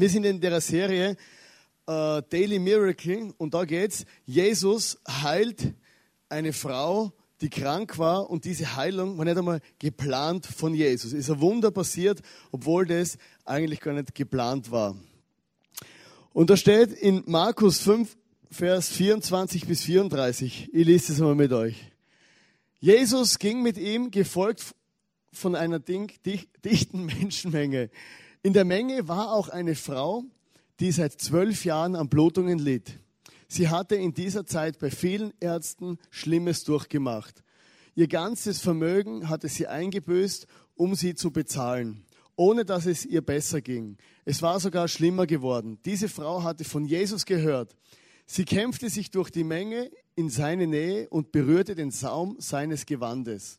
Wir 0.00 0.08
sind 0.08 0.24
in 0.24 0.40
der 0.40 0.60
Serie 0.60 1.16
äh, 1.88 2.22
Daily 2.30 2.60
Miracle 2.60 3.34
und 3.36 3.52
da 3.52 3.64
geht's. 3.64 4.04
Jesus 4.26 4.96
heilt 5.08 5.74
eine 6.28 6.52
Frau, 6.52 7.12
die 7.40 7.50
krank 7.50 7.98
war 7.98 8.30
und 8.30 8.44
diese 8.44 8.76
Heilung 8.76 9.18
war 9.18 9.24
nicht 9.24 9.36
einmal 9.36 9.60
geplant 9.80 10.46
von 10.46 10.72
Jesus. 10.72 11.12
Es 11.12 11.18
ist 11.18 11.30
ein 11.30 11.40
Wunder 11.40 11.72
passiert, 11.72 12.22
obwohl 12.52 12.86
das 12.86 13.18
eigentlich 13.44 13.80
gar 13.80 13.92
nicht 13.92 14.14
geplant 14.14 14.70
war. 14.70 14.94
Und 16.32 16.48
da 16.50 16.56
steht 16.56 16.92
in 16.92 17.24
Markus 17.26 17.80
5, 17.80 18.16
Vers 18.52 18.90
24 18.90 19.66
bis 19.66 19.82
34, 19.82 20.68
ich 20.72 20.86
lese 20.86 21.12
es 21.12 21.18
mal 21.18 21.34
mit 21.34 21.52
euch. 21.52 21.74
Jesus 22.78 23.40
ging 23.40 23.64
mit 23.64 23.76
ihm, 23.76 24.12
gefolgt 24.12 24.62
von 25.32 25.56
einer 25.56 25.80
dichten 25.80 27.04
Menschenmenge. 27.04 27.90
In 28.42 28.52
der 28.52 28.64
Menge 28.64 29.08
war 29.08 29.32
auch 29.32 29.48
eine 29.48 29.74
Frau, 29.74 30.24
die 30.78 30.92
seit 30.92 31.20
zwölf 31.20 31.64
Jahren 31.64 31.96
an 31.96 32.08
Blutungen 32.08 32.58
litt. 32.58 33.00
Sie 33.48 33.68
hatte 33.68 33.96
in 33.96 34.14
dieser 34.14 34.46
Zeit 34.46 34.78
bei 34.78 34.90
vielen 34.90 35.32
Ärzten 35.40 35.98
Schlimmes 36.10 36.64
durchgemacht. 36.64 37.42
Ihr 37.94 38.06
ganzes 38.06 38.60
Vermögen 38.60 39.28
hatte 39.28 39.48
sie 39.48 39.66
eingebüßt, 39.66 40.46
um 40.76 40.94
sie 40.94 41.16
zu 41.16 41.32
bezahlen, 41.32 42.04
ohne 42.36 42.64
dass 42.64 42.86
es 42.86 43.04
ihr 43.04 43.22
besser 43.22 43.60
ging. 43.60 43.96
Es 44.24 44.40
war 44.40 44.60
sogar 44.60 44.86
schlimmer 44.86 45.26
geworden. 45.26 45.78
Diese 45.84 46.08
Frau 46.08 46.44
hatte 46.44 46.62
von 46.62 46.84
Jesus 46.84 47.24
gehört. 47.26 47.74
Sie 48.24 48.44
kämpfte 48.44 48.88
sich 48.88 49.10
durch 49.10 49.30
die 49.30 49.42
Menge 49.42 49.90
in 50.14 50.30
seine 50.30 50.66
Nähe 50.68 51.08
und 51.08 51.32
berührte 51.32 51.74
den 51.74 51.90
Saum 51.90 52.36
seines 52.38 52.86
Gewandes. 52.86 53.58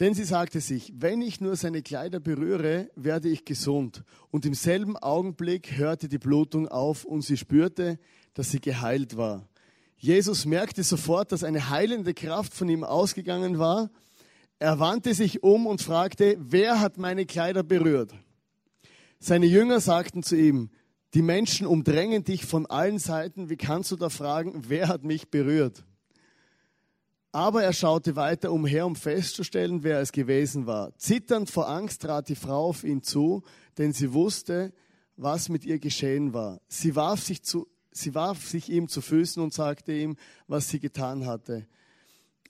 Denn 0.00 0.14
sie 0.14 0.24
sagte 0.24 0.60
sich, 0.60 0.92
wenn 0.96 1.22
ich 1.22 1.40
nur 1.40 1.56
seine 1.56 1.82
Kleider 1.82 2.20
berühre, 2.20 2.88
werde 2.94 3.28
ich 3.28 3.44
gesund. 3.44 4.04
Und 4.30 4.46
im 4.46 4.54
selben 4.54 4.96
Augenblick 4.96 5.76
hörte 5.76 6.08
die 6.08 6.18
Blutung 6.18 6.68
auf 6.68 7.04
und 7.04 7.22
sie 7.22 7.36
spürte, 7.36 7.98
dass 8.34 8.50
sie 8.50 8.60
geheilt 8.60 9.16
war. 9.16 9.48
Jesus 9.96 10.46
merkte 10.46 10.84
sofort, 10.84 11.32
dass 11.32 11.42
eine 11.42 11.70
heilende 11.70 12.14
Kraft 12.14 12.54
von 12.54 12.68
ihm 12.68 12.84
ausgegangen 12.84 13.58
war. 13.58 13.90
Er 14.60 14.78
wandte 14.78 15.12
sich 15.14 15.42
um 15.42 15.66
und 15.66 15.82
fragte, 15.82 16.36
wer 16.38 16.80
hat 16.80 16.98
meine 16.98 17.26
Kleider 17.26 17.64
berührt? 17.64 18.12
Seine 19.18 19.46
Jünger 19.46 19.80
sagten 19.80 20.22
zu 20.22 20.36
ihm, 20.36 20.70
die 21.14 21.22
Menschen 21.22 21.66
umdrängen 21.66 22.22
dich 22.22 22.44
von 22.44 22.66
allen 22.66 23.00
Seiten, 23.00 23.50
wie 23.50 23.56
kannst 23.56 23.90
du 23.90 23.96
da 23.96 24.10
fragen, 24.10 24.62
wer 24.68 24.86
hat 24.86 25.02
mich 25.02 25.28
berührt? 25.28 25.84
Aber 27.30 27.62
er 27.62 27.72
schaute 27.72 28.16
weiter 28.16 28.52
umher, 28.52 28.86
um 28.86 28.96
festzustellen, 28.96 29.82
wer 29.82 30.00
es 30.00 30.12
gewesen 30.12 30.66
war. 30.66 30.96
Zitternd 30.96 31.50
vor 31.50 31.68
Angst 31.68 32.02
trat 32.02 32.28
die 32.28 32.34
Frau 32.34 32.68
auf 32.68 32.84
ihn 32.84 33.02
zu, 33.02 33.42
denn 33.76 33.92
sie 33.92 34.12
wusste, 34.14 34.72
was 35.16 35.48
mit 35.48 35.64
ihr 35.64 35.78
geschehen 35.78 36.32
war. 36.32 36.60
Sie 36.68 36.96
warf 36.96 37.22
sich, 37.22 37.42
zu, 37.42 37.68
sie 37.90 38.14
warf 38.14 38.46
sich 38.46 38.70
ihm 38.70 38.88
zu 38.88 39.02
Füßen 39.02 39.42
und 39.42 39.52
sagte 39.52 39.92
ihm, 39.92 40.16
was 40.46 40.68
sie 40.68 40.80
getan 40.80 41.26
hatte. 41.26 41.66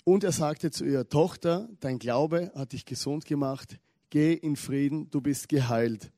Und 0.05 0.23
er 0.23 0.33
sagte 0.33 0.71
zu 0.71 0.85
ihr, 0.85 1.09
Tochter, 1.09 1.69
dein 1.81 1.99
Glaube 1.99 2.53
hat 2.55 2.73
dich 2.73 2.87
gesund 2.87 3.25
gemacht. 3.25 3.79
Geh 4.11 4.33
in 4.33 4.57
Frieden, 4.57 5.11
du 5.11 5.21
bist 5.21 5.49
geheilt. 5.49 6.13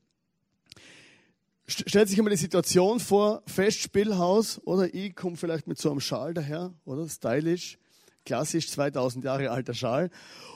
Stellt 1.65 2.09
sich 2.09 2.17
einmal 2.17 2.31
die 2.31 2.37
Situation 2.37 2.99
vor, 2.99 3.43
Festspielhaus, 3.47 4.61
oder 4.65 4.93
ich 4.93 5.15
komme 5.15 5.35
vielleicht 5.35 5.67
mit 5.67 5.79
so 5.79 5.89
einem 5.89 5.99
Schal 5.99 6.33
daher, 6.33 6.73
oder 6.85 7.07
stylisch 7.07 7.79
klassisch 8.25 8.69
2000 8.69 9.25
Jahre 9.25 9.51
alter 9.51 9.73
Schal. 9.73 10.09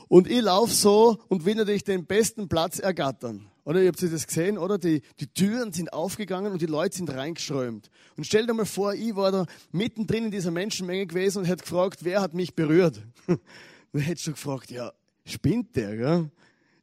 Und 0.08 0.30
ich 0.30 0.40
laufe 0.40 0.72
so 0.72 1.18
und 1.28 1.44
will 1.44 1.56
natürlich 1.56 1.84
den 1.84 2.06
besten 2.06 2.48
Platz 2.48 2.78
ergattern. 2.78 3.50
Oder 3.64 3.82
ihr 3.82 3.88
habt 3.88 4.00
das 4.00 4.26
gesehen, 4.28 4.58
oder? 4.58 4.78
Die, 4.78 5.02
die 5.18 5.26
Türen 5.26 5.72
sind 5.72 5.92
aufgegangen 5.92 6.52
und 6.52 6.62
die 6.62 6.66
Leute 6.66 6.96
sind 6.96 7.10
reingeströmt. 7.10 7.90
Und 8.16 8.24
stell 8.24 8.46
dir 8.46 8.54
mal 8.54 8.64
vor, 8.64 8.94
ich 8.94 9.16
war 9.16 9.32
da 9.32 9.46
mittendrin 9.72 10.26
in 10.26 10.30
dieser 10.30 10.52
Menschenmenge 10.52 11.08
gewesen 11.08 11.38
und 11.40 11.46
hätte 11.46 11.64
gefragt, 11.64 12.04
wer 12.04 12.20
hat 12.20 12.32
mich 12.32 12.54
berührt? 12.54 13.02
Dann 13.26 14.02
hättest 14.02 14.28
du 14.28 14.32
gefragt, 14.32 14.70
ja, 14.70 14.92
spinnt 15.24 15.74
der, 15.74 15.96
gell? 15.96 16.30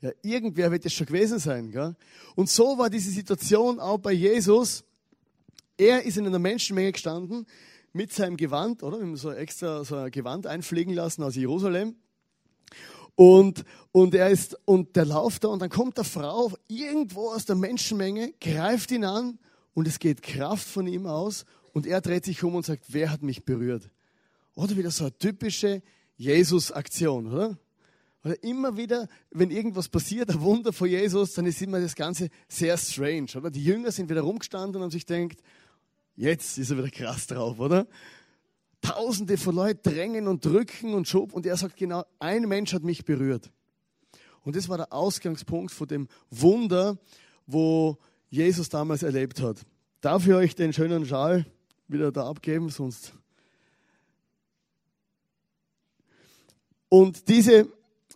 Ja, 0.02 0.12
irgendwer 0.22 0.72
wird 0.72 0.84
das 0.84 0.92
schon 0.92 1.08
gewesen 1.08 1.40
sein, 1.40 1.72
gell? 1.72 1.96
Und 2.36 2.50
so 2.50 2.78
war 2.78 2.90
diese 2.90 3.12
Situation 3.12 3.80
auch 3.80 4.00
bei 4.00 4.12
Jesus. 4.12 4.84
Er 5.78 6.04
ist 6.04 6.18
in 6.18 6.28
einer 6.28 6.40
Menschenmenge 6.40 6.92
gestanden, 6.92 7.46
mit 7.94 8.12
seinem 8.12 8.38
Gewand, 8.38 8.84
oder? 8.84 8.98
Wir 8.98 9.06
haben 9.06 9.16
so 9.16 9.32
extra 9.32 9.86
so 9.86 9.96
ein 9.96 10.12
Gewand 10.12 10.48
einfliegen 10.48 10.94
lassen 10.94 11.24
aus 11.24 11.36
Jerusalem. 11.36 11.96
Und, 13.16 13.64
und 13.92 14.16
er 14.16 14.30
ist, 14.30 14.58
und 14.66 14.96
der 14.96 15.06
lauft 15.06 15.44
da 15.44 15.50
und 15.50 15.62
dann 15.62 15.70
kommt 15.70 16.00
eine 16.00 16.06
Frau 16.06 16.52
irgendwo 16.68 17.30
aus 17.30 17.46
der 17.46 17.56
Menschenmenge, 17.56 18.34
greift 18.42 18.92
ihn 18.92 19.06
an 19.06 19.38
und 19.76 19.88
es 19.88 20.00
geht 20.00 20.24
Kraft 20.24 20.68
von 20.68 20.88
ihm 20.88 21.06
aus 21.06 21.46
und 21.74 21.86
er 21.86 22.02
dreht 22.02 22.26
sich 22.26 22.44
um 22.44 22.56
und 22.56 22.66
sagt, 22.66 22.86
wer 22.90 23.12
hat 23.12 23.22
mich 23.22 23.46
berührt? 23.46 23.92
Oder 24.56 24.76
wieder 24.76 24.90
so 24.90 25.06
eine 25.06 25.18
typische 25.18 25.84
Jesus-Aktion, 26.18 27.32
oder? 27.32 27.58
Oder 28.24 28.42
immer 28.42 28.78
wieder, 28.78 29.10
wenn 29.32 29.52
irgendwas 29.52 29.90
passiert, 29.90 30.30
ein 30.30 30.42
Wunder 30.42 30.72
von 30.72 30.88
Jesus, 30.88 31.34
dann 31.34 31.46
ist 31.46 31.62
immer 31.62 31.80
das 31.80 31.94
Ganze 31.94 32.30
sehr 32.48 32.78
strange, 32.78 33.28
oder? 33.36 33.52
Die 33.52 33.64
Jünger 33.64 33.92
sind 33.92 34.10
wieder 34.10 34.22
rumgestanden 34.22 34.78
und 34.78 34.84
haben 34.84 34.92
sich 34.92 35.06
gedacht, 35.06 35.44
Jetzt 36.16 36.58
ist 36.58 36.70
er 36.70 36.78
wieder 36.78 36.90
krass 36.90 37.28
drauf, 37.28 37.60
oder? 37.60 37.88
Tausende 38.82 39.38
von 39.38 39.56
Leuten 39.56 39.82
drängen 39.90 40.28
und 40.28 40.46
drücken 40.46 40.94
und 40.94 41.08
schub 41.08 41.34
und 41.34 41.46
er 41.46 41.58
sagt 41.58 41.78
genau, 41.78 42.04
ein 42.20 42.44
Mensch 42.44 42.74
hat 42.74 42.84
mich 42.84 43.06
berührt. 43.06 43.52
Und 44.42 44.56
das 44.56 44.68
war 44.70 44.78
der 44.78 44.92
Ausgangspunkt 44.92 45.72
von 45.72 45.88
dem 45.88 46.08
Wunder, 46.30 46.98
wo 47.48 47.98
Jesus 48.30 48.70
damals 48.70 49.04
erlebt 49.04 49.42
hat. 49.42 49.62
Darf 50.02 50.28
ich 50.28 50.34
euch 50.34 50.56
den 50.56 50.74
schönen 50.74 51.06
Schal 51.06 51.46
wieder 51.88 52.12
da 52.12 52.28
abgeben, 52.28 52.70
sonst. 52.70 53.14
Und 56.90 57.28
diese, 57.30 57.68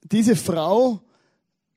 diese 0.04 0.36
Frau, 0.36 1.02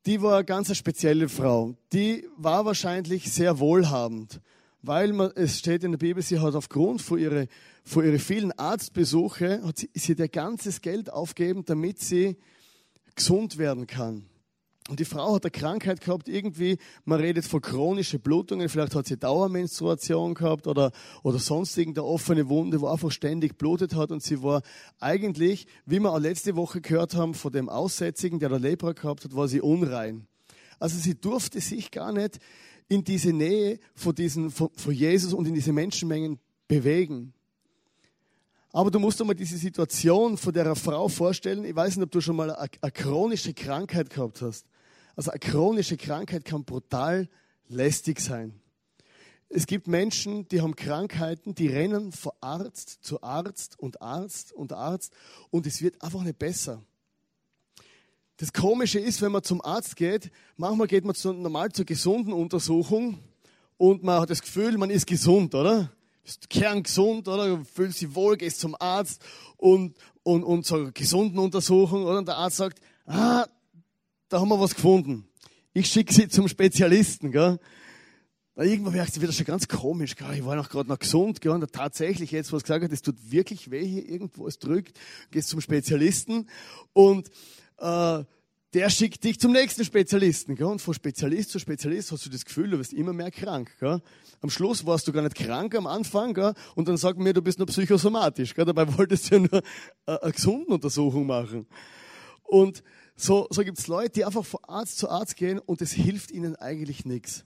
die 0.04 0.20
war 0.20 0.36
eine 0.36 0.44
ganz 0.44 0.76
spezielle 0.76 1.28
Frau. 1.28 1.74
Die 1.92 2.26
war 2.36 2.64
wahrscheinlich 2.64 3.32
sehr 3.32 3.58
wohlhabend 3.58 4.40
weil 4.82 5.12
man, 5.12 5.30
es 5.34 5.58
steht 5.58 5.84
in 5.84 5.92
der 5.92 5.98
Bibel, 5.98 6.22
sie 6.22 6.38
hat 6.38 6.54
aufgrund 6.54 7.02
von 7.02 7.18
ihre, 7.18 7.48
von 7.84 8.04
ihre 8.04 8.18
vielen 8.18 8.52
Arztbesuche, 8.52 9.62
hat 9.64 9.78
sie, 9.78 9.90
sie 9.94 10.14
ihr 10.14 10.28
ganzes 10.28 10.80
Geld 10.80 11.12
aufgeben, 11.12 11.64
damit 11.64 11.98
sie 11.98 12.36
gesund 13.14 13.58
werden 13.58 13.86
kann. 13.86 14.26
Und 14.88 14.98
die 14.98 15.04
Frau 15.04 15.34
hat 15.34 15.44
eine 15.44 15.52
Krankheit 15.52 16.00
gehabt, 16.00 16.28
irgendwie, 16.28 16.78
man 17.04 17.20
redet 17.20 17.44
von 17.44 17.60
chronischen 17.60 18.20
Blutungen, 18.20 18.68
vielleicht 18.68 18.94
hat 18.96 19.06
sie 19.06 19.16
Dauermenstruation 19.16 20.34
gehabt 20.34 20.66
oder, 20.66 20.90
oder 21.22 21.38
sonst 21.38 21.78
irgendeine 21.78 22.06
offene 22.06 22.48
Wunde, 22.48 22.80
wo 22.80 22.88
einfach 22.88 23.12
ständig 23.12 23.56
blutet 23.56 23.94
hat 23.94 24.10
und 24.10 24.20
sie 24.20 24.42
war 24.42 24.62
eigentlich, 24.98 25.66
wie 25.86 26.00
wir 26.00 26.10
auch 26.10 26.18
letzte 26.18 26.56
Woche 26.56 26.80
gehört 26.80 27.14
haben, 27.14 27.34
von 27.34 27.52
dem 27.52 27.68
Aussätzigen, 27.68 28.40
der 28.40 28.48
der 28.48 28.58
Lepra 28.58 28.92
gehabt 28.92 29.24
hat, 29.24 29.36
war 29.36 29.46
sie 29.46 29.60
unrein. 29.60 30.26
Also 30.80 30.98
sie 30.98 31.14
durfte 31.14 31.60
sich 31.60 31.92
gar 31.92 32.10
nicht 32.10 32.40
in 32.90 33.04
diese 33.04 33.32
Nähe 33.32 33.78
von, 33.94 34.14
diesen, 34.14 34.50
von, 34.50 34.68
von 34.74 34.92
Jesus 34.92 35.32
und 35.32 35.46
in 35.46 35.54
diese 35.54 35.72
Menschenmengen 35.72 36.40
bewegen. 36.66 37.32
Aber 38.72 38.90
du 38.90 38.98
musst 38.98 39.18
dir 39.20 39.24
mal 39.24 39.34
diese 39.34 39.56
Situation 39.56 40.36
von 40.36 40.52
der 40.52 40.74
Frau 40.74 41.08
vorstellen. 41.08 41.64
Ich 41.64 41.74
weiß 41.74 41.96
nicht, 41.96 42.04
ob 42.04 42.10
du 42.10 42.20
schon 42.20 42.34
mal 42.34 42.50
eine, 42.50 42.68
eine 42.80 42.92
chronische 42.92 43.54
Krankheit 43.54 44.10
gehabt 44.10 44.42
hast. 44.42 44.66
Also 45.14 45.30
eine 45.30 45.38
chronische 45.38 45.96
Krankheit 45.96 46.44
kann 46.44 46.64
brutal 46.64 47.28
lästig 47.68 48.20
sein. 48.20 48.60
Es 49.48 49.66
gibt 49.66 49.86
Menschen, 49.86 50.48
die 50.48 50.60
haben 50.60 50.74
Krankheiten, 50.74 51.54
die 51.54 51.68
rennen 51.68 52.10
von 52.10 52.32
Arzt 52.40 52.98
zu 53.02 53.22
Arzt 53.22 53.78
und 53.78 54.02
Arzt 54.02 54.52
und 54.52 54.72
Arzt 54.72 55.12
und 55.50 55.66
es 55.66 55.80
wird 55.80 56.02
einfach 56.02 56.22
nicht 56.22 56.38
besser. 56.38 56.82
Das 58.40 58.54
Komische 58.54 58.98
ist, 58.98 59.20
wenn 59.20 59.32
man 59.32 59.42
zum 59.42 59.60
Arzt 59.60 59.96
geht, 59.96 60.30
manchmal 60.56 60.86
geht 60.86 61.04
man 61.04 61.14
zu, 61.14 61.30
normal 61.30 61.72
zur 61.72 61.84
gesunden 61.84 62.32
Untersuchung 62.32 63.18
und 63.76 64.02
man 64.02 64.18
hat 64.18 64.30
das 64.30 64.40
Gefühl, 64.40 64.78
man 64.78 64.88
ist 64.88 65.06
gesund, 65.06 65.54
oder? 65.54 65.92
Ist 66.24 66.48
kerngesund, 66.48 67.28
oder? 67.28 67.62
Fühlt 67.66 67.94
sich 67.94 68.14
wohl, 68.14 68.38
gehst 68.38 68.60
zum 68.60 68.74
Arzt 68.80 69.20
und, 69.58 69.94
und, 70.22 70.42
und 70.42 70.64
zur 70.64 70.90
gesunden 70.90 71.38
Untersuchung, 71.38 72.04
oder? 72.04 72.16
Und 72.16 72.28
der 72.28 72.38
Arzt 72.38 72.56
sagt, 72.56 72.80
ah, 73.04 73.44
da 74.30 74.40
haben 74.40 74.48
wir 74.48 74.58
was 74.58 74.74
gefunden. 74.74 75.28
Ich 75.74 75.88
schicke 75.88 76.14
Sie 76.14 76.26
zum 76.26 76.48
Spezialisten, 76.48 77.32
gell? 77.32 77.58
Weil 78.54 78.68
irgendwann 78.68 78.94
merkt 78.94 79.12
sie 79.12 79.20
wieder 79.20 79.34
schon 79.34 79.44
ganz 79.44 79.68
komisch, 79.68 80.16
gell? 80.16 80.32
ich 80.32 80.46
war 80.46 80.56
noch 80.56 80.70
gerade 80.70 80.88
noch 80.88 80.98
gesund, 80.98 81.42
gell? 81.42 81.52
und 81.52 81.70
tatsächlich 81.74 82.30
jetzt, 82.30 82.54
was 82.54 82.62
gesagt 82.62 82.84
hat, 82.84 82.90
es 82.90 83.02
tut 83.02 83.16
wirklich 83.30 83.70
weh 83.70 83.86
hier 83.86 84.08
irgendwo, 84.08 84.46
es 84.46 84.58
drückt, 84.58 84.98
gehst 85.30 85.50
zum 85.50 85.60
Spezialisten 85.60 86.48
und 86.94 87.30
äh, 87.80 88.24
der 88.74 88.88
schickt 88.88 89.24
dich 89.24 89.40
zum 89.40 89.52
nächsten 89.52 89.84
Spezialisten. 89.84 90.54
Gell? 90.54 90.66
Und 90.66 90.80
von 90.80 90.94
Spezialist 90.94 91.50
zu 91.50 91.58
Spezialist 91.58 92.12
hast 92.12 92.26
du 92.26 92.30
das 92.30 92.44
Gefühl, 92.44 92.70
du 92.70 92.78
wirst 92.78 92.92
immer 92.92 93.12
mehr 93.12 93.30
krank. 93.30 93.72
Gell? 93.80 94.00
Am 94.40 94.50
Schluss 94.50 94.86
warst 94.86 95.08
du 95.08 95.12
gar 95.12 95.22
nicht 95.22 95.34
krank 95.34 95.74
am 95.74 95.86
Anfang 95.86 96.34
gell? 96.34 96.54
und 96.76 96.86
dann 96.86 96.96
sagt 96.96 97.18
mir, 97.18 97.32
du 97.32 97.42
bist 97.42 97.58
nur 97.58 97.66
psychosomatisch. 97.66 98.54
Gell? 98.54 98.64
Dabei 98.64 98.86
wolltest 98.98 99.30
du 99.30 99.36
ja 99.36 99.40
nur 99.40 99.62
eine 100.06 100.32
gesunde 100.32 100.72
Untersuchung 100.72 101.26
machen. 101.26 101.66
Und 102.44 102.82
so, 103.16 103.48
so 103.50 103.62
gibt 103.64 103.78
es 103.78 103.86
Leute, 103.86 104.12
die 104.12 104.24
einfach 104.24 104.44
von 104.44 104.60
Arzt 104.64 104.98
zu 104.98 105.08
Arzt 105.08 105.36
gehen 105.36 105.58
und 105.58 105.82
es 105.82 105.92
hilft 105.92 106.30
ihnen 106.30 106.56
eigentlich 106.56 107.04
nichts. 107.04 107.44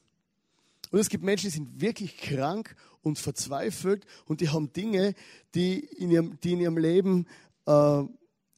Und 0.90 1.00
es 1.00 1.08
gibt 1.08 1.24
Menschen, 1.24 1.46
die 1.46 1.56
sind 1.56 1.80
wirklich 1.80 2.18
krank 2.18 2.76
und 3.02 3.18
verzweifelt 3.18 4.04
und 4.26 4.40
die 4.40 4.50
haben 4.50 4.72
Dinge, 4.72 5.14
die 5.54 5.80
in 5.80 6.10
ihrem, 6.10 6.38
die 6.40 6.52
in 6.52 6.60
ihrem 6.60 6.78
Leben 6.78 7.26
äh, 7.66 8.02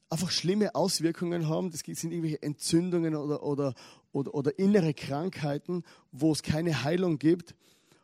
einfach 0.09 0.31
schlimme 0.31 0.75
Auswirkungen 0.75 1.47
haben. 1.47 1.71
Das 1.71 1.81
sind 1.81 2.11
irgendwelche 2.11 2.41
Entzündungen 2.41 3.15
oder, 3.15 3.43
oder, 3.43 3.73
oder, 4.11 4.33
oder 4.33 4.59
innere 4.59 4.93
Krankheiten, 4.93 5.83
wo 6.11 6.31
es 6.31 6.43
keine 6.43 6.83
Heilung 6.83 7.19
gibt. 7.19 7.55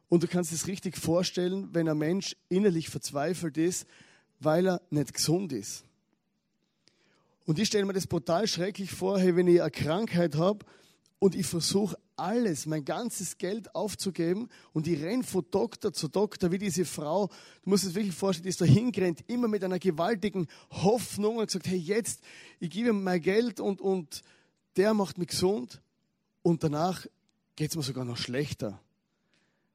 Und 0.09 0.23
du 0.23 0.27
kannst 0.27 0.51
es 0.51 0.67
richtig 0.67 0.97
vorstellen, 0.97 1.69
wenn 1.73 1.89
ein 1.89 1.97
Mensch 1.97 2.35
innerlich 2.49 2.89
verzweifelt 2.89 3.57
ist, 3.57 3.87
weil 4.39 4.67
er 4.67 4.81
nicht 4.89 5.13
gesund 5.13 5.53
ist. 5.53 5.85
Und 7.45 7.59
ich 7.59 7.67
stelle 7.67 7.85
mir 7.85 7.93
das 7.93 8.07
brutal 8.07 8.47
schrecklich 8.47 8.91
vor, 8.91 9.19
hey, 9.19 9.35
wenn 9.35 9.47
ich 9.47 9.61
eine 9.61 9.71
Krankheit 9.71 10.35
habe 10.35 10.65
und 11.23 11.35
ich 11.35 11.45
versuche 11.45 11.97
alles, 12.17 12.65
mein 12.65 12.83
ganzes 12.83 13.37
Geld 13.37 13.73
aufzugeben 13.75 14.49
und 14.73 14.87
ich 14.87 15.01
renne 15.01 15.23
von 15.23 15.45
Doktor 15.49 15.93
zu 15.93 16.09
Doktor, 16.09 16.51
wie 16.51 16.57
diese 16.57 16.83
Frau, 16.83 17.27
du 17.63 17.69
musst 17.69 17.85
es 17.85 17.95
wirklich 17.95 18.13
vorstellen, 18.13 18.43
die 18.43 18.49
ist 18.49 18.59
da 18.59 18.65
hingerannt, 18.65 19.23
immer 19.27 19.47
mit 19.47 19.63
einer 19.63 19.79
gewaltigen 19.79 20.47
Hoffnung 20.69 21.37
und 21.37 21.45
gesagt, 21.45 21.67
hey, 21.67 21.77
jetzt, 21.77 22.19
ich 22.59 22.69
gebe 22.71 22.89
ihm 22.89 23.03
mein 23.03 23.21
Geld 23.21 23.61
und, 23.61 23.79
und 23.79 24.21
der 24.75 24.93
macht 24.93 25.17
mich 25.17 25.29
gesund 25.29 25.81
und 26.41 26.61
danach 26.61 27.05
geht 27.55 27.69
es 27.69 27.77
mir 27.77 27.83
sogar 27.83 28.03
noch 28.03 28.17
schlechter. 28.17 28.81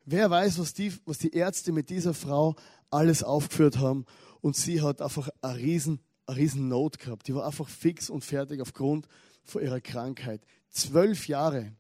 Wer 0.05 0.29
weiß, 0.29 0.59
was 0.59 0.75
die, 0.75 0.93
was 1.07 1.17
die 1.17 1.33
Ärzte 1.33 1.73
mit 1.73 1.89
dieser 1.89 2.13
Frau 2.13 2.57
alles 2.91 3.23
aufgeführt 3.23 3.79
haben 3.79 4.05
und 4.43 4.55
sie 4.55 4.83
hat 4.83 5.01
einfach 5.01 5.31
eine 5.41 5.57
riesen, 5.57 6.01
eine 6.27 6.37
riesen 6.37 6.69
Not 6.69 6.99
gehabt. 6.99 7.27
Die 7.27 7.35
war 7.35 7.47
einfach 7.47 7.71
fix 7.71 8.11
und 8.11 8.23
fertig 8.23 8.61
aufgrund 8.61 9.09
von 9.45 9.63
ihrer 9.63 9.81
Krankheit. 9.81 10.43
Zwölf 10.71 11.29
Jahre 11.29 11.73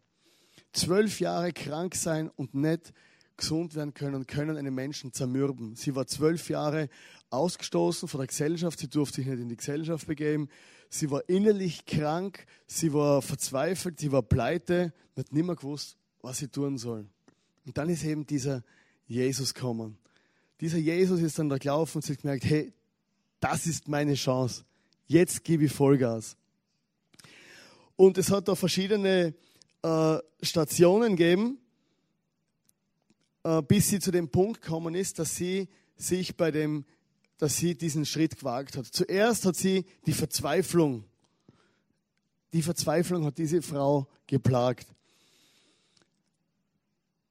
zwölf 0.72 1.20
Jahre 1.20 1.52
krank 1.52 1.94
sein 1.94 2.30
und 2.30 2.54
nicht 2.54 2.92
gesund 3.36 3.74
werden 3.74 3.94
können, 3.94 4.26
können 4.26 4.56
einen 4.56 4.74
Menschen 4.74 5.12
zermürben. 5.12 5.76
Sie 5.76 5.94
war 5.94 6.06
zwölf 6.06 6.48
Jahre 6.48 6.88
ausgestoßen 7.30 8.08
von 8.08 8.18
der 8.18 8.26
Gesellschaft, 8.26 8.78
sie 8.78 8.88
durfte 8.88 9.16
sich 9.16 9.26
nicht 9.26 9.40
in 9.40 9.48
die 9.48 9.56
Gesellschaft 9.56 10.06
begeben. 10.06 10.48
Sie 10.90 11.10
war 11.10 11.28
innerlich 11.28 11.84
krank, 11.84 12.46
sie 12.66 12.92
war 12.92 13.22
verzweifelt, 13.22 14.00
sie 14.00 14.10
war 14.10 14.22
pleite, 14.22 14.92
hat 15.16 15.32
nicht 15.32 15.44
mehr 15.44 15.56
gewusst, 15.56 15.96
was 16.22 16.38
sie 16.38 16.48
tun 16.48 16.78
soll. 16.78 17.06
Und 17.66 17.76
dann 17.76 17.90
ist 17.90 18.04
eben 18.04 18.26
dieser 18.26 18.64
Jesus 19.06 19.54
gekommen. 19.54 19.98
Dieser 20.60 20.78
Jesus 20.78 21.20
ist 21.20 21.38
dann 21.38 21.48
da 21.48 21.58
gelaufen 21.58 21.98
und 21.98 22.02
sich 22.02 22.18
gemerkt, 22.18 22.44
hey, 22.44 22.72
das 23.40 23.66
ist 23.66 23.86
meine 23.86 24.14
Chance. 24.14 24.64
Jetzt 25.06 25.44
gebe 25.44 25.66
ich 25.66 25.72
Vollgas. 25.72 26.36
Und 27.98 28.16
es 28.16 28.30
hat 28.30 28.46
da 28.46 28.54
verschiedene 28.54 29.34
äh, 29.82 30.18
Stationen 30.40 31.16
geben, 31.16 31.58
äh, 33.42 33.60
bis 33.60 33.88
sie 33.88 33.98
zu 33.98 34.12
dem 34.12 34.28
Punkt 34.28 34.62
gekommen 34.62 34.94
ist, 34.94 35.18
dass 35.18 35.34
sie 35.34 35.68
sich 35.96 36.36
bei 36.36 36.52
dem, 36.52 36.84
dass 37.38 37.56
sie 37.56 37.74
diesen 37.74 38.06
Schritt 38.06 38.38
gewagt 38.38 38.76
hat. 38.76 38.86
Zuerst 38.86 39.44
hat 39.46 39.56
sie 39.56 39.84
die 40.06 40.12
Verzweiflung, 40.12 41.02
die 42.52 42.62
Verzweiflung 42.62 43.24
hat 43.24 43.36
diese 43.36 43.62
Frau 43.62 44.06
geplagt. 44.28 44.86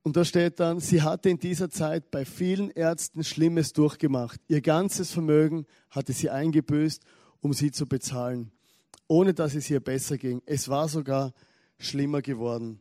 Und 0.04 0.18
da 0.18 0.26
steht 0.26 0.60
dann, 0.60 0.82
sie 0.82 1.02
hatte 1.02 1.30
in 1.30 1.40
dieser 1.40 1.70
Zeit 1.70 2.12
bei 2.12 2.26
vielen 2.26 2.72
Ärzten 2.72 3.24
Schlimmes 3.24 3.72
durchgemacht. 3.72 4.42
Ihr 4.50 4.60
ganzes 4.60 5.12
Vermögen 5.12 5.66
hatte 5.92 6.12
sie 6.12 6.30
eingebüßt, 6.30 7.04
um 7.40 7.54
sie 7.54 7.72
zu 7.72 7.86
bezahlen, 7.86 8.52
ohne 9.08 9.34
dass 9.34 9.56
es 9.56 9.70
ihr 9.70 9.80
besser 9.80 10.18
ging. 10.18 10.42
Es 10.46 10.70
war 10.70 10.90
sogar 10.90 11.34
schlimmer 11.80 12.22
geworden. 12.22 12.80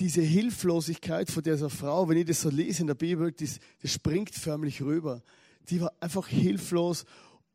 Diese 0.00 0.22
Hilflosigkeit 0.22 1.30
von 1.30 1.42
dieser 1.42 1.70
Frau, 1.70 2.08
wenn 2.08 2.18
ich 2.18 2.26
das 2.26 2.40
so 2.40 2.50
lese 2.50 2.82
in 2.82 2.86
der 2.88 2.94
Bibel, 2.94 3.32
das, 3.32 3.58
das 3.82 3.92
springt 3.92 4.34
förmlich 4.34 4.82
rüber. 4.82 5.22
Die 5.70 5.80
war 5.80 5.92
einfach 6.00 6.28
hilflos 6.28 7.04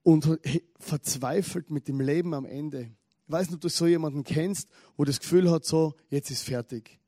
und 0.04 0.40
verzweifelt 0.80 1.69
mit 1.69 1.88
dem 1.88 2.00
Leben 2.00 2.34
am 2.34 2.46
Ende. 2.46 2.92
Ich 3.28 3.31
weiß 3.31 3.48
nicht, 3.48 3.56
ob 3.56 3.62
du 3.62 3.69
so 3.69 3.86
jemanden 3.86 4.24
kennst, 4.24 4.69
wo 4.98 5.04
das 5.04 5.19
Gefühl 5.19 5.52
hat, 5.52 5.66
so, 5.66 5.94
jetzt 6.10 6.31
ist 6.31 6.44
fertig. 6.44 7.00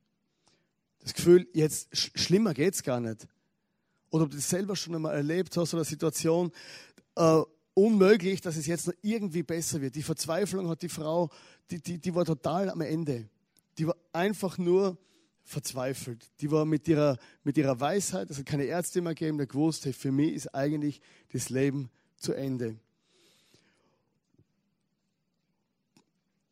Das 1.00 1.14
Gefühl, 1.14 1.48
jetzt 1.54 1.90
schlimmer 1.98 2.54
geht's 2.54 2.84
gar 2.84 3.00
nicht. 3.00 3.28
Oder 4.12 4.26
ob 4.26 4.30
du 4.30 4.36
das 4.36 4.50
selber 4.50 4.76
schon 4.76 4.94
einmal 4.94 5.16
erlebt 5.16 5.58
hast 5.58 5.74
oder 5.74 5.82
eine 5.82 5.90
Situation, 5.90 6.52
äh, 7.16 7.42
unmöglich, 7.74 8.42
dass 8.42 8.58
es 8.58 8.68
jetzt 8.68 8.88
noch 8.88 8.94
irgendwie 9.02 9.44
besser 9.44 9.82
wird. 9.82 9.96
Die 9.96 10.04
Verzweiflung 10.04 10.68
hat 10.68 10.82
die 10.82 10.90
Frau, 10.90 11.30
die, 11.70 11.82
die, 11.82 11.98
die 11.98 12.16
war 12.16 12.26
total 12.26 12.70
am 12.70 12.82
Ende. 12.82 13.30
Die 13.78 13.88
war 13.88 13.96
einfach 14.12 14.58
nur 14.58 14.98
verzweifelt. 15.44 16.30
Die 16.42 16.52
war 16.52 16.66
mit 16.66 16.88
ihrer, 16.88 17.18
mit 17.44 17.58
ihrer 17.58 17.80
Weisheit, 17.80 18.30
es 18.30 18.38
hat 18.38 18.46
keine 18.46 18.66
Ärzte 18.66 19.02
mehr 19.02 19.16
gegeben, 19.16 19.38
der 19.38 19.48
gewusst, 19.48 19.86
hey, 19.86 19.94
für 19.94 20.12
mich 20.12 20.34
ist 20.34 20.54
eigentlich 20.54 21.02
das 21.32 21.50
Leben 21.50 21.90
zu 22.18 22.34
Ende. 22.34 22.78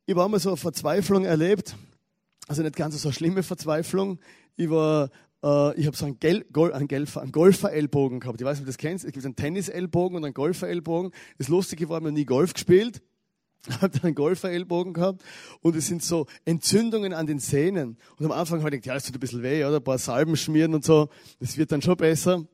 Ich 0.06 0.16
habe 0.16 0.26
einmal 0.26 0.40
so 0.40 0.50
eine 0.50 0.58
Verzweiflung 0.58 1.26
erlebt, 1.26 1.76
also 2.48 2.64
nicht 2.64 2.76
ganz 2.76 3.00
so 3.00 3.10
eine 3.10 3.14
schlimme 3.14 3.44
Verzweiflung. 3.44 4.20
Ich 4.56 4.70
war 4.70 5.12
ich 5.42 5.86
habe 5.86 5.96
so 5.96 6.06
einen, 6.06 6.20
Gel 6.20 6.46
Gol 6.52 6.74
einen, 6.74 6.88
Golfer, 6.88 7.22
einen 7.22 7.32
Golfer-Ellbogen 7.32 8.20
gehabt. 8.20 8.42
Ich 8.42 8.46
weiß 8.46 8.58
nicht, 8.58 8.64
ob 8.64 8.66
du 8.66 8.72
das 8.72 8.78
kennst. 8.78 9.06
Es 9.06 9.14
gibt 9.14 9.26
einen 9.26 9.36
Tennis-Ellbogen 9.36 10.18
und 10.18 10.26
einen 10.26 10.34
Golfer-Ellbogen. 10.34 11.12
Das 11.38 11.48
Lustige 11.48 11.88
war, 11.88 12.00
ich 12.00 12.04
habe 12.04 12.12
nie 12.12 12.26
Golf 12.26 12.54
gespielt. 12.54 13.02
Ich 13.68 13.82
habe 13.82 14.04
einen 14.04 14.16
Golfer-Ellbogen 14.16 14.94
gehabt 14.94 15.22
und 15.62 15.76
es 15.76 15.88
sind 15.88 16.02
so 16.02 16.28
Entzündungen 16.46 17.12
an 17.12 17.28
den 17.28 17.40
Sehnen. 17.40 17.98
Und 18.18 18.26
am 18.26 18.32
Anfang 18.32 18.60
habe 18.60 18.70
ich 18.70 18.82
gedacht, 18.82 18.86
ja, 18.86 18.94
das 18.94 19.04
tut 19.04 19.16
ein 19.16 19.20
bisschen 19.20 19.44
weh, 19.44 19.66
oder? 19.66 19.78
Ein 19.78 19.84
paar 19.84 19.98
Salben 19.98 20.38
schmieren 20.38 20.74
und 20.74 20.86
so. 20.86 21.10
Das 21.42 21.58
wird 21.58 21.74
dann 21.74 21.82
schon 21.82 21.98
besser. 21.98 22.46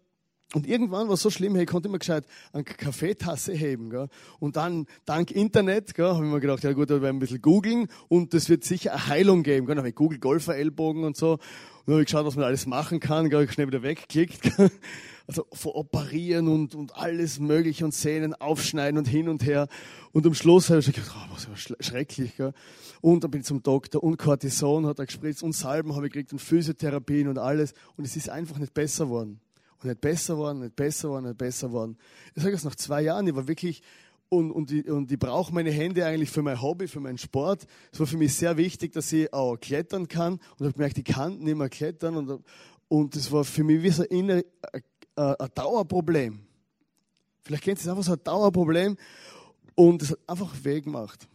Und 0.54 0.68
irgendwann 0.68 1.08
war 1.08 1.16
es 1.16 1.22
so 1.22 1.30
schlimm, 1.30 1.56
hey, 1.56 1.64
ich 1.64 1.70
konnte 1.70 1.90
immer 1.90 1.98
gescheit 1.98 2.26
eine 2.54 2.64
Kaffeetasse 2.64 3.54
heben. 3.54 3.90
Gell? 3.90 4.08
Und 4.40 4.56
dann, 4.56 4.86
dank 5.06 5.32
Internet, 5.32 5.98
habe 5.98 6.26
ich 6.26 6.32
mir 6.32 6.40
gedacht, 6.40 6.64
ja 6.64 6.72
gut, 6.74 6.90
da 6.90 7.02
werden 7.02 7.18
ein 7.18 7.20
bisschen 7.20 7.42
googeln 7.42 7.88
und 8.08 8.34
das 8.34 8.48
wird 8.48 8.64
sicher 8.64 8.94
eine 8.94 9.08
Heilung 9.08 9.44
geben. 9.44 9.66
Gell? 9.66 9.76
Dann 9.76 9.80
habe 9.80 9.90
ich 9.90 9.96
Google 9.96 10.20
Golfer-Ellbogen 10.20 11.04
und 11.04 11.18
so. 11.18 11.34
Und 11.34 11.40
dann 11.88 11.94
habe 11.96 12.02
ich 12.04 12.08
geschaut, 12.08 12.26
was 12.26 12.36
man 12.36 12.46
alles 12.46 12.68
machen 12.68 13.00
kann. 13.00 13.30
Gell? 13.30 13.44
Ich 13.44 13.52
schnell 13.52 13.68
wieder 13.68 13.84
wegklickt. 13.84 14.52
Also 15.28 15.48
vor 15.54 15.76
Operieren 15.76 16.48
und, 16.48 16.76
und 16.76 16.96
alles 16.96 17.40
Mögliche 17.40 17.84
und 17.84 17.96
Sehnen 17.96 18.36
aufschneiden 18.36 19.00
und 19.00 19.08
hin 19.08 19.28
und 19.28 19.44
her. 19.44 19.68
Und 20.12 20.28
am 20.28 20.36
Schluss 20.36 20.70
habe 20.70 20.82
ich 20.82 20.86
gedacht, 20.86 21.16
oh, 21.16 21.34
was 21.34 21.50
war 21.50 21.58
schrecklich. 21.80 22.38
Gell? 22.38 22.54
Und 23.02 23.24
dann 23.24 23.32
bin 23.32 23.42
ich 23.42 23.48
zum 23.48 23.64
Doktor 23.64 24.04
und 24.04 24.18
Cortison 24.18 24.86
hat 24.86 25.00
er 25.00 25.08
gespritzt 25.08 25.42
und 25.42 25.54
Salben 25.54 25.96
habe 25.96 26.06
ich 26.06 26.14
gekriegt 26.14 26.32
und 26.32 26.40
Physiotherapien 26.40 27.28
und 27.28 27.40
alles. 27.40 27.74
Und 27.98 28.06
es 28.06 28.16
ist 28.16 28.30
einfach 28.30 28.60
nicht 28.60 28.76
besser 28.76 29.10
worden. 29.10 29.40
Und 29.82 29.90
nicht 29.90 30.02
besser 30.02 30.38
worden, 30.38 30.62
nicht 30.62 30.76
besser 30.76 31.10
worden, 31.10 31.26
nicht 31.26 31.38
besser 31.38 31.72
worden. 31.72 31.98
Ich 32.34 32.44
sage 32.44 32.56
es 32.56 32.64
nach 32.64 32.76
zwei 32.76 33.02
Jahren, 33.02 33.28
ich 33.28 33.36
war 33.36 33.48
wirklich, 33.48 33.82
und, 34.30 34.52
und, 34.52 34.72
ich, 34.72 34.90
und 34.90 35.12
ich 35.12 35.20
brauche 35.20 35.54
meine 35.54 35.72
Hände 35.72 36.06
eigentlich 36.06 36.32
für 36.32 36.42
mein 36.42 36.62
Hobby, 36.62 36.88
für 36.88 37.00
meinen 37.00 37.18
Sport. 37.18 37.66
Es 37.92 38.00
war 38.00 38.08
für 38.08 38.18
mich 38.18 38.34
sehr 38.34 38.58
wichtig, 38.58 38.94
dass 38.94 39.12
ich 39.12 39.32
auch 39.34 39.58
klettern 39.58 40.08
kann. 40.08 40.34
Und 40.34 40.42
ich 40.60 40.66
habe 40.66 40.74
gemerkt, 40.74 40.98
ich 40.98 41.06
kann 41.06 41.40
nicht 41.40 41.56
mehr 41.56 41.70
klettern. 41.70 42.16
Und, 42.18 42.44
und 42.88 43.16
das 43.16 43.32
war 43.32 43.44
für 43.44 43.64
mich 43.64 43.84
wie 43.84 43.90
so 43.92 44.04
ein, 44.10 44.32
ein, 44.32 44.44
ein 45.16 45.50
Dauerproblem. 45.54 46.40
Vielleicht 47.44 47.64
kennt 47.64 47.78
ihr 47.78 47.82
es 47.82 47.88
einfach 47.88 48.04
so 48.04 48.14
ein 48.14 48.24
Dauerproblem. 48.24 48.98
Und 49.76 50.02
es 50.02 50.12
hat 50.12 50.20
einfach 50.28 50.54
weh 50.64 50.82
gemacht. 50.82 51.28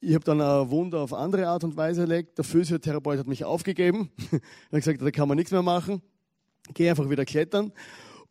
Ich 0.00 0.14
habe 0.14 0.24
dann 0.24 0.40
ein 0.40 0.70
Wunder 0.70 1.00
auf 1.00 1.12
andere 1.12 1.48
Art 1.48 1.64
und 1.64 1.76
Weise 1.76 2.02
erlegt. 2.02 2.38
Der 2.38 2.44
Physiotherapeut 2.44 3.18
hat 3.18 3.26
mich 3.26 3.44
aufgegeben. 3.44 4.10
er 4.30 4.38
hat 4.38 4.84
gesagt, 4.84 5.02
da 5.02 5.10
kann 5.10 5.26
man 5.26 5.36
nichts 5.36 5.50
mehr 5.50 5.62
machen 5.62 6.02
gehe 6.74 6.90
einfach 6.90 7.08
wieder 7.08 7.24
klettern. 7.24 7.72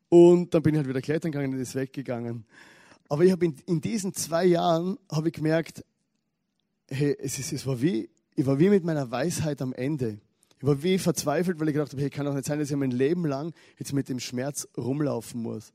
Und 0.10 0.54
dann 0.54 0.62
bin 0.64 0.74
ich 0.74 0.78
halt 0.78 0.88
wieder 0.88 1.02
klettern 1.02 1.32
gegangen 1.32 1.54
und 1.54 1.60
ist 1.60 1.76
weggegangen. 1.76 2.46
Aber 3.10 3.24
ich 3.24 3.32
habe 3.32 3.46
in, 3.46 3.56
in, 3.66 3.82
diesen 3.82 4.14
zwei 4.14 4.46
Jahren 4.46 4.98
habe 5.12 5.30
ich 5.30 5.34
gemerkt, 5.34 5.84
hey, 6.90 7.16
es, 7.20 7.40
ist, 7.40 7.54
es 7.54 7.66
war 7.66 7.82
wie, 7.82 8.10
ich 8.36 8.46
war 8.46 8.60
wie 8.60 8.70
mit 8.70 8.84
meiner 8.84 9.10
Weisheit 9.12 9.62
am 9.62 9.74
Ende. 9.74 10.20
Ich 10.60 10.66
war 10.66 10.82
wie 10.82 10.98
verzweifelt, 10.98 11.60
weil 11.60 11.70
ich 11.70 11.74
gedacht 11.74 11.92
habe, 11.92 12.02
hey, 12.02 12.10
kann 12.10 12.26
doch 12.26 12.34
nicht 12.34 12.46
sein, 12.46 12.60
dass 12.60 12.72
ich 12.72 12.76
mein 12.76 12.92
Leben 12.92 13.26
lang 13.26 13.54
jetzt 13.78 13.94
mit 13.94 14.10
dem 14.10 14.20
Schmerz 14.20 14.68
rumlaufen 14.78 15.42
muss. 15.42 15.72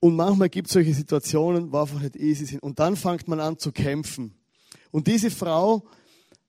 Und 0.00 0.16
manchmal 0.16 0.48
gibt 0.48 0.68
es 0.68 0.74
solche 0.74 0.94
Situationen, 0.94 1.72
wo 1.72 1.78
einfach 1.78 2.00
nicht 2.00 2.16
easy 2.16 2.46
sind. 2.46 2.62
Und 2.62 2.78
dann 2.78 2.96
fängt 2.96 3.28
man 3.28 3.40
an 3.40 3.58
zu 3.58 3.72
kämpfen. 3.72 4.34
Und 4.90 5.06
diese 5.06 5.30
Frau 5.30 5.84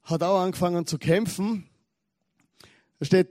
hat 0.03 0.23
auch 0.23 0.39
angefangen 0.39 0.85
zu 0.85 0.97
kämpfen. 0.97 1.67
Da 2.99 3.05
steht, 3.05 3.29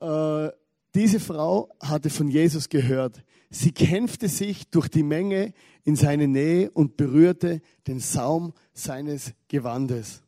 äh, 0.00 0.48
diese 0.94 1.20
Frau 1.20 1.70
hatte 1.80 2.10
von 2.10 2.28
Jesus 2.28 2.68
gehört. 2.68 3.22
Sie 3.50 3.72
kämpfte 3.72 4.28
sich 4.28 4.68
durch 4.68 4.88
die 4.88 5.02
Menge 5.02 5.52
in 5.84 5.96
seine 5.96 6.28
Nähe 6.28 6.70
und 6.70 6.96
berührte 6.96 7.60
den 7.86 8.00
Saum 8.00 8.52
seines 8.72 9.32
Gewandes. 9.48 10.22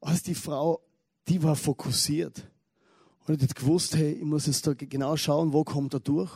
Also 0.00 0.22
die 0.26 0.34
Frau, 0.34 0.80
die 1.28 1.42
war 1.42 1.56
fokussiert. 1.56 2.48
Und 3.26 3.40
hat 3.40 3.54
gewusst, 3.54 3.96
hey, 3.96 4.12
ich 4.12 4.24
muss 4.24 4.46
jetzt 4.46 4.66
da 4.66 4.74
genau 4.74 5.16
schauen, 5.16 5.52
wo 5.52 5.62
kommt 5.62 5.94
er 5.94 6.00
durch. 6.00 6.32